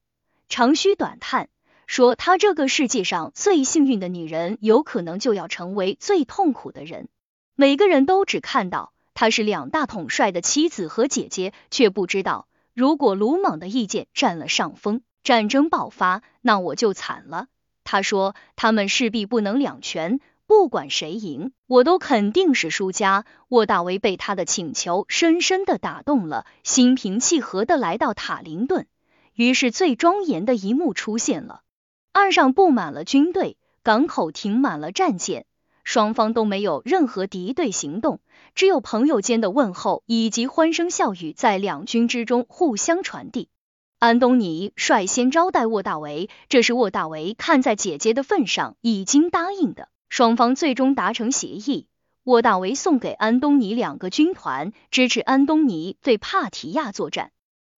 [0.47, 1.49] 长吁短叹，
[1.85, 7.09] 说他这个世界上最幸运的女人，有可能就要成为最痛苦的人。
[7.55, 17.47] 每个人都只看到他是两大统帅的妻子和姐姐，却不知道如果鲁莽的意见占了上风，战争爆发，那我就惨了。
[17.83, 28.87] 他说：“他们势必不能两全，不管谁赢，我都肯定是输家。”沃大维被他的请求深深的打动了，心平气和的来到塔林顿。
[29.33, 31.63] 于是最庄严的一幕出现了：
[32.13, 35.45] 岸上布满了军队，港口停满了战舰，
[35.89, 38.19] 双方都没有任何敌对行动，
[38.53, 43.49] 只有朋友间的问候以及欢声笑语在两军之中互相传递。
[43.97, 49.89] 安东尼率先招待沃大维，这是沃大维看在姐姐的份上已经答应的。
[50.09, 51.87] 双方最终达成协议，
[52.23, 57.31] 沃大维送给安东尼两个军团，支持安东尼对帕提亚作战。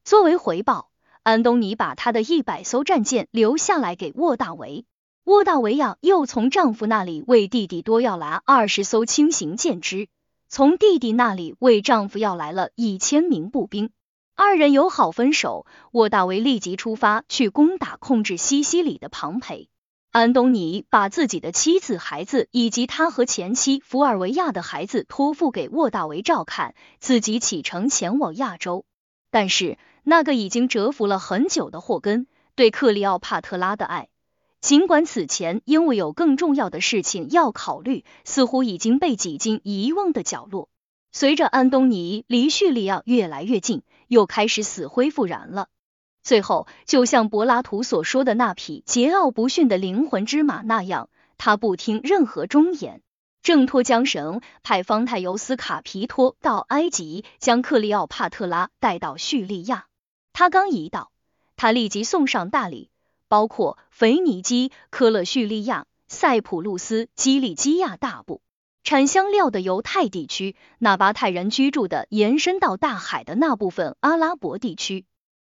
[0.03, 0.89] 作为回报，
[1.21, 4.85] 安东尼把他的一百艘战舰留下来给沃大维。
[5.29, 10.07] 沃大维亚又从丈夫那里为弟弟多要来二十艘轻型舰只，
[10.47, 13.91] 从弟弟那里为丈夫要来了一千名步兵。
[14.35, 19.69] 二人友好分手，沃大维立即出发去攻打控制西西里的庞培。
[20.09, 28.83] 安东尼把自己的妻子、孩子以及他和前妻福尔维亚的孩子托付给沃大维照看，自己启程前往亚洲。
[29.29, 32.25] 但是那个已经蛰伏了很久的霍根
[32.55, 34.09] 对克里奥帕特拉的爱，
[34.61, 40.69] 尽管此前因为有更重要的事情要考虑，似乎已经被挤进遗忘的角落。
[41.11, 45.69] 随着安东尼离叙利亚越来越近，又开始死灰复燃了。
[46.21, 53.01] 最后，就像柏拉图所说的那匹桀骜不驯的灵魂之马那样，他不听任何忠言，
[53.41, 59.85] 挣脱缰绳，派方太尤斯卡皮托到埃及，将克里奥帕特拉带到叙利亚。
[60.33, 61.11] 他刚一到，
[61.55, 62.91] 他立即送上大礼，
[63.29, 68.41] 包括腓尼基、科勒叙利亚、塞浦路斯、基利基亚大部。
[68.83, 75.05] 产香料的犹太地区，纳巴泰人居住的延伸到大海的那部分阿拉伯地区，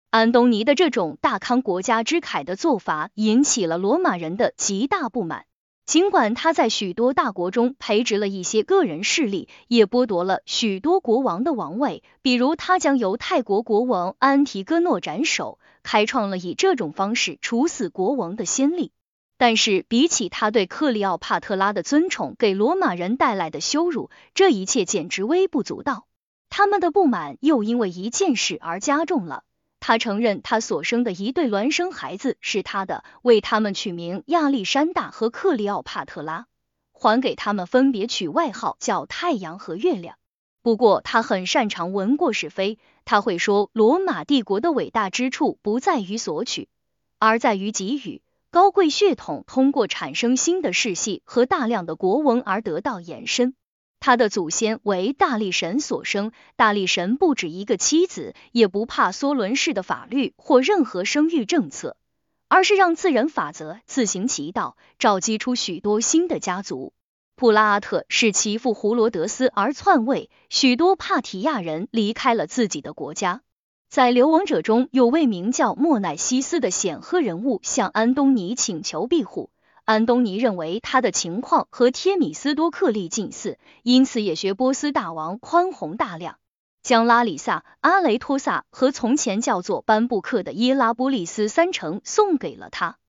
[0.09, 5.45] 安东尼的这种大康国家之凯的做法引起了罗马人的极大不满。
[5.89, 18.91] 尽管他在许多大国中培植了一些个人势力，也剥夺了许多国王的王位，比如他将犹太国国王安提戈诺斩首，开创了以这种方式处死国王的先例。
[19.39, 26.05] 但是比起他对克里奥帕特拉的尊崇给罗马人带来的羞辱，这一切简直微不足道。
[26.51, 29.43] 他们的不满又因为一件事而加重了。
[29.80, 36.47] 他承认他所生的一对孪生孩子是他的，为他们取名亚历山大和克里奥帕特拉，
[36.91, 40.17] 还给他们分别取外号叫太阳和月亮。
[40.61, 46.67] 不过他很擅长闻过是非，他会说罗马帝国的伟大之处不在于索取，
[47.17, 48.21] 而在于给予。
[48.51, 53.53] 高贵血统通过产生新的世系和大量的国文而得到延伸。
[53.99, 61.97] 他的祖先为大力神所生，大力神不止一个妻子，也不怕梭伦式的法律或任何生育政策，
[62.47, 66.93] 而是让自然法则自行其道，召集出许多新的家族。
[67.35, 73.41] 普拉阿特是其父胡罗德斯而篡位，许多帕提亚人离开了自己的国家。
[73.89, 79.49] 在流亡者中有位名叫莫乃西斯的显赫人物向安东尼请求庇护。
[79.89, 86.37] 安东尼认为他的情况和贴米斯多克利近似，因此也学波斯大王宽宏大量，
[86.83, 92.99] 将拉里萨、阿雷托萨和从前叫做班布克的耶拉波利斯三城送给了他。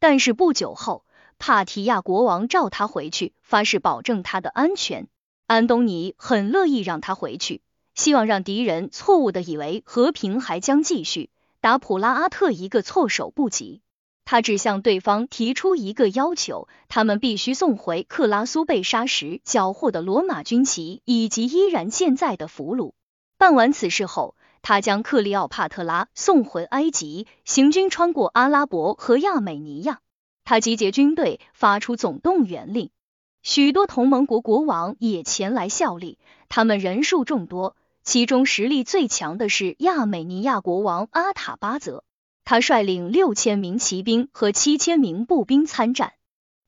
[0.00, 1.04] 但是不久后，
[1.38, 5.06] 帕提亚国王召他回去，发誓保证他的安全。
[5.46, 7.62] 安东尼很乐意让他回去。
[7.94, 11.30] 希望让敌人错误的以为和平还将继续，
[11.60, 13.82] 打普拉阿特一个措手不及。
[14.24, 22.92] 他只向对方提出一个要求，他们必须送回克拉苏被杀时缴获的罗马军旗以及依然健在的俘虏。
[23.36, 30.00] 办完此事后，他将克里奥帕特拉送回埃及，行军穿过阿拉伯和亚美尼亚。
[30.44, 32.90] 他集结军队，发出总动员令，
[33.42, 36.18] 许多同盟国国王也前来效力，
[36.48, 37.76] 他们人数众多。
[38.02, 42.04] 其中实力最强的是亚美尼亚国王阿塔巴泽，
[42.44, 46.12] 他率领六千名骑兵和七千名步兵参战。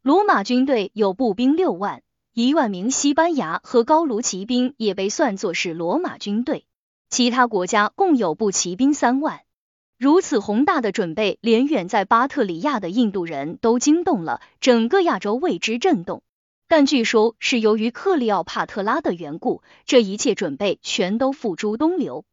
[0.02, 2.02] 罗马军队有步兵六万，
[2.32, 6.64] 一万名西班牙和高卢骑兵也被算作是罗马军队。
[7.10, 9.40] 其他国家共有步骑兵三万。
[9.98, 16.22] 如此宏大的准备，连远在巴特里亚的印度人都惊动了，整个亚洲为之震动。
[16.68, 22.26] 但据说是由于克利奥帕特拉的缘故，这一切准备全都付诸东流。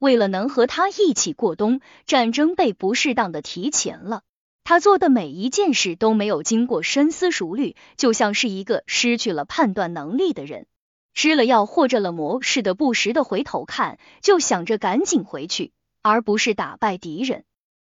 [0.00, 4.22] 为了能和他一起过冬，战争被不适当的提前了。
[4.64, 10.66] 他做的每一件事都没有经过深思熟虑，就像是一个失去了判断能力的人，
[11.14, 15.72] 吃了药或者了魔似的，不时的回头看，就想着赶紧回去。
[16.02, 17.44] 而不是打败敌人。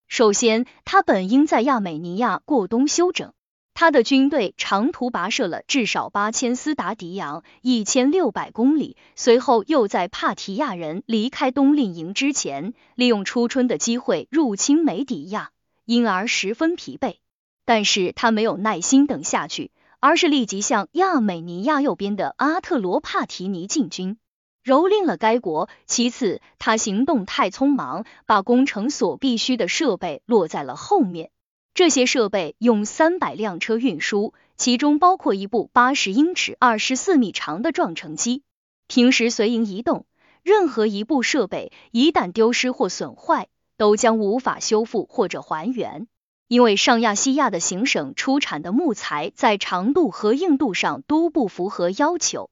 [0.09, 3.33] 首先，他本应在亚美尼亚过冬休整。
[3.73, 8.97] 他的军队长途跋涉了至少八千斯达迪扬，一千六百公里。
[9.17, 15.51] 随后又在帕提亚人离开冬令营之前，利用初春的机会入侵梅底亚，
[15.87, 17.17] 因而十分疲惫。
[17.65, 24.19] 但是他没有耐心等下去，而是立即向亚美尼亚右边的阿特罗帕提尼进军。
[24.63, 25.71] 蹂躏了该国。
[25.87, 31.31] 其次，他行动太匆忙，把工程所必需的设备落在了后面。
[31.75, 38.43] 这些设备用三百辆车运输，其中包括一部八十英尺、二十四米长的撞程机。
[38.87, 40.05] 平时随营移动，
[40.43, 46.07] 任何一部设备一旦丢失或损坏，都将无法修复或者还原。
[46.49, 52.51] 因为上亚细亚的行省出产的木材在长度和硬度上都不符合要求。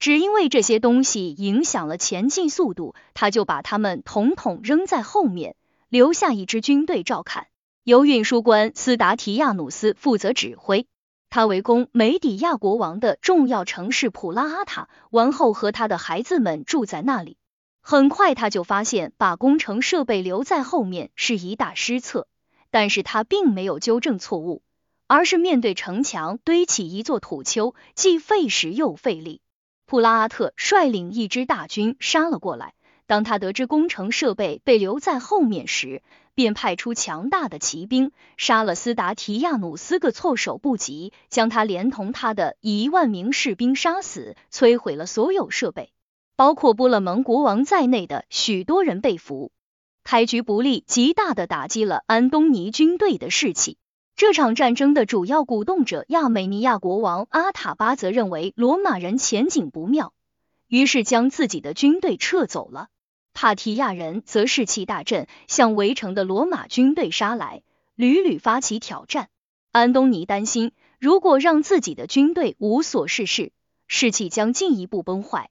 [0.00, 5.54] 只因为这些东西影响了前进速度，他就把他们统统扔在后面，
[5.88, 7.46] 留下一支军队照看，
[7.86, 10.88] 由运输官斯达提亚努斯负责指挥。
[11.30, 17.36] 他围攻梅底亚国王的重要城市普拉阿塔，王后和他的孩子们住在那里。
[17.80, 22.26] 很快他就发现把工程设备留在后面是一大失策，
[22.72, 24.62] 但是他并没有纠正错误，
[25.06, 29.40] 而是面对城墙堆起一座土丘，既费时又费力。
[29.84, 32.74] 普拉阿特率领一支大军杀了过来。
[33.06, 36.02] 当他得知工程设备被留在后面时，
[36.34, 45.92] 便派出强大的骑兵，杀了斯达提亚努斯个措手不及，将他连同他的一万名士兵杀死，摧毁了所有设备，
[46.34, 49.52] 包括波勒蒙国王在内的许多人被俘。
[50.02, 53.78] 开局不利，极大的打击了安东尼军队的士气。
[54.14, 60.12] 这场战争的主要鼓动者亚美尼亚国王阿塔巴则认为罗马人前景不妙，
[60.68, 62.88] 于是将自己的军队撤走了。
[63.36, 67.60] 帕提亚人则士气大振，向围城的罗马军队杀来，
[67.94, 69.28] 屡屡发起挑战。
[69.72, 73.52] 安东尼担心，如果让自己的军队无所事事，
[73.88, 75.50] 士气将进一步崩坏，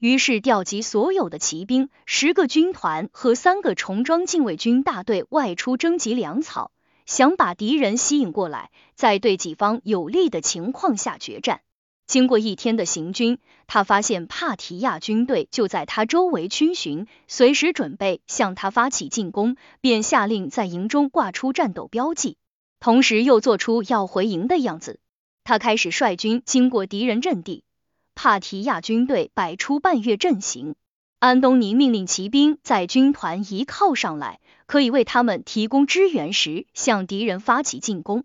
[0.00, 6.72] 于是调集所有的骑兵、十个军团和三个重装禁卫军大队外出征集粮草。
[7.06, 11.60] 想把敌人吸引过来，在对己方有利的情况下决战。
[12.08, 13.38] 经过一天的行军，
[13.72, 22.36] 他发现帕提亚军队就在他周围逡巡，随时准备向他发起进攻，便下令在营中挂出战斗标记，
[22.80, 24.98] 同时又做出要回营的样子。
[25.44, 27.62] 他开始率军经过敌人阵地，
[28.16, 30.74] 帕提亚军队摆出半月阵型。
[31.20, 38.24] 安东尼命令骑兵在军团一靠上来，可以为他们提供支援时，向敌人发起进攻。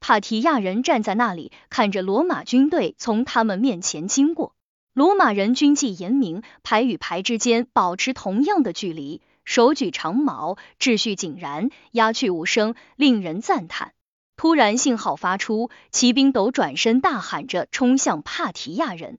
[0.00, 4.56] 帕提亚人站在那里，看着罗马军队从他们面前经过。
[5.00, 13.94] 罗马人军纪严明，排与排之间保持同样的距离，手举长矛，秩序井然，鸦雀无声，令人赞叹。
[14.36, 19.16] 突然信号发出，骑兵都转身，大喊着冲向帕提亚人。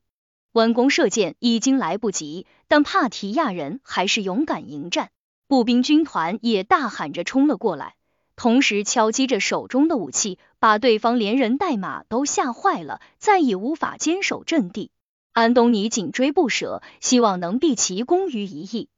[0.51, 5.09] 弯弓射箭已经来不及，但帕提亚人还是勇敢迎战，
[5.47, 7.95] 步兵军团也大喊着冲了过来，
[8.35, 14.91] 同时敲击着手中的武器，把对方连人带马都吓坏了，再也无法坚守阵地。
[15.33, 18.89] 安东尼紧追不舍，希望能毕其功于一役。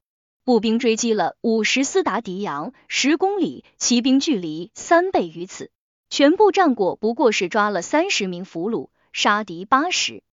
[0.44, 5.70] 步兵追击了五十斯达迪扬，十公里，骑兵距离三倍于此。
[6.10, 10.24] 全部战果不过是抓了三十名俘虏，杀敌八十。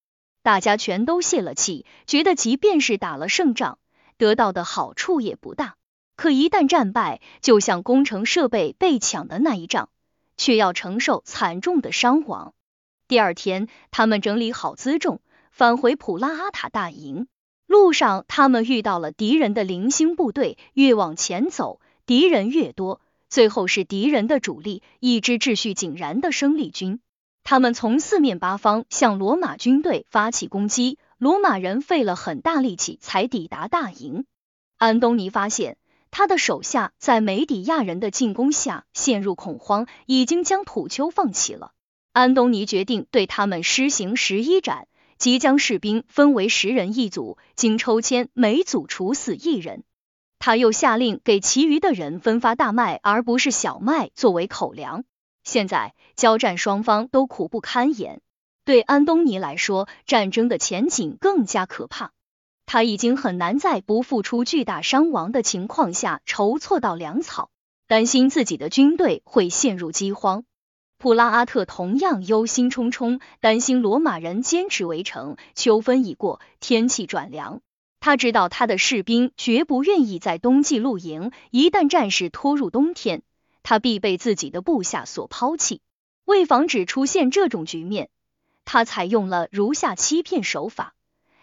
[0.42, 3.78] 大家全都泄了气，觉得即便是打了胜仗，
[4.16, 5.76] 得到的好处也不大。
[6.16, 9.90] 可一旦战败，就像工程设备被抢的那一仗，
[10.38, 12.54] 却要承受惨重的伤亡。
[13.06, 15.20] 第二天，他们整理好辎重，
[15.60, 17.26] 返回普拉阿塔大营。
[17.66, 27.00] 路上，他们遇到了敌人的零星部队，越往前走，敌人越多，最后是敌人的主力，一支秩序井然的生力军。
[27.44, 34.24] 他们从四面八方向罗马军队发起攻击，罗马人费了很大力气才抵达大营。
[34.78, 35.76] 安东尼发现
[36.10, 41.72] 他的手下在梅底亚人的进攻下陷入恐慌，已经将土丘放弃了。
[42.14, 44.88] 安东尼决定对他们施行十一斩，
[45.20, 49.84] 即将士兵分为十人一组，经抽签，每组处死一人。
[50.38, 55.04] 他又下令给其余的人分发大麦，而不是小麦作为口粮。
[55.44, 58.22] 现在交战双方都苦不堪言，
[58.64, 62.12] 对安东尼来说，战争的前景更加可怕。
[62.64, 67.50] 他已经很难在不付出巨大伤亡的情况下筹措到粮草，
[67.86, 70.44] 担心自己的军队会陷入饥荒。
[71.00, 75.38] 普拉阿特同样忧心忡忡，担心罗马人坚持围城。
[75.54, 77.62] 秋分已过，天气转凉。
[78.00, 83.22] 他知道他的士兵绝不愿意在冬季露营，一旦战事拖入冬天，
[83.62, 85.80] 他必被自己的部下所抛弃。
[86.26, 88.10] 为防止出现这种局面，
[88.66, 90.94] 他采用了如下欺骗手法：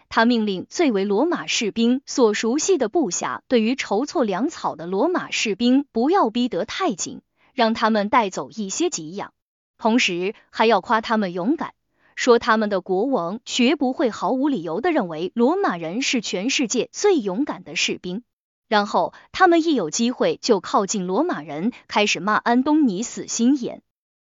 [0.08, 7.22] 他命令最为罗马士兵所熟悉的部下，对于筹措粮草的罗马士兵不要逼得太紧，
[7.54, 9.32] 让他们带走一些给养，
[9.78, 11.72] 同时还要夸他们勇敢。
[12.16, 18.24] 说他们的国王绝不会毫无理由的认为罗马人是全世界最勇敢的士兵，
[18.66, 23.82] 然后他们一有机会就靠近罗马人，开始骂安东尼死心眼，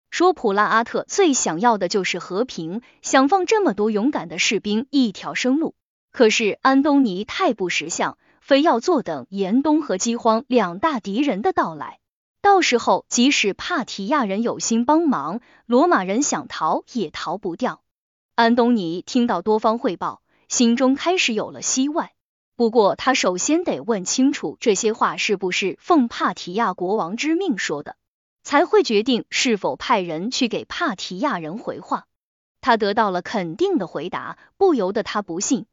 [0.10, 5.76] 说普拉阿特最想要的就是和平，想放这么多勇敢的士兵一条生路。
[6.12, 12.00] 可是安东尼太不识相，非要坐等严冬和饥荒两大敌人的到来。
[12.44, 17.80] 到时候，即使帕提亚人有心帮忙，罗马人想逃也逃不掉。
[18.36, 22.10] 安东尼听到多方汇报，心中开始有了希望。
[22.58, 27.96] 不过，他首先得问清楚这些话是不是奉帕提亚国王之命说的，
[28.44, 32.08] 才会决定是否派人去给帕提亚人回话。
[32.60, 35.66] 他得到了肯定的回答，不由得他不信，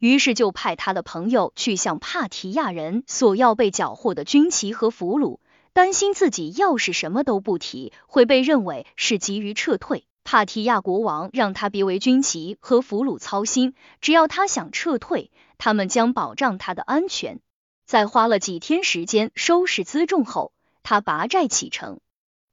[0.00, 5.38] 于是就派他的朋友去向帕提亚人索要被缴获的军旗和俘虏。
[5.76, 10.06] 担心自己要是什么都不提，会被认为是急于撤退。
[10.24, 17.40] 帕提亚国王让他别为军旗和俘虏操心，只要他想撤退，他们将保障他的安全。
[17.84, 22.00] 在花了几天时间收拾辎重后，他拔寨启程。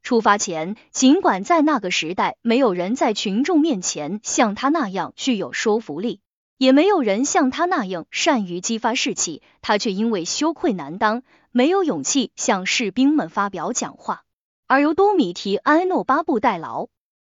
[0.02, 6.20] 出发前，尽管在那个时代没有人在群众面前像他那样具有说服力。
[6.56, 14.24] 也没有人像他那样善于激发士气，他却因为羞愧难当，没有勇气向士兵们发表讲话，
[14.66, 16.88] 而由多米提埃诺巴布代劳。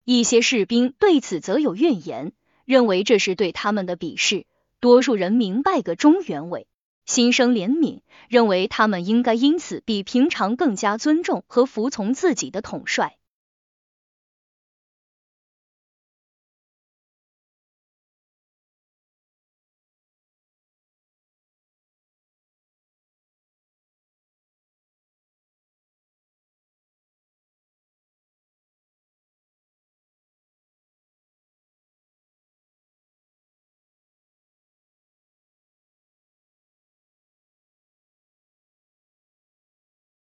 [0.06, 2.32] 一些士兵对此则有怨言，
[2.66, 4.48] 认为这是对他们的鄙视。
[4.80, 6.66] 多数人明白个中原委，
[7.06, 13.19] 心生怜悯，认为他们应该因此比平常更加尊重和服从自己的统帅。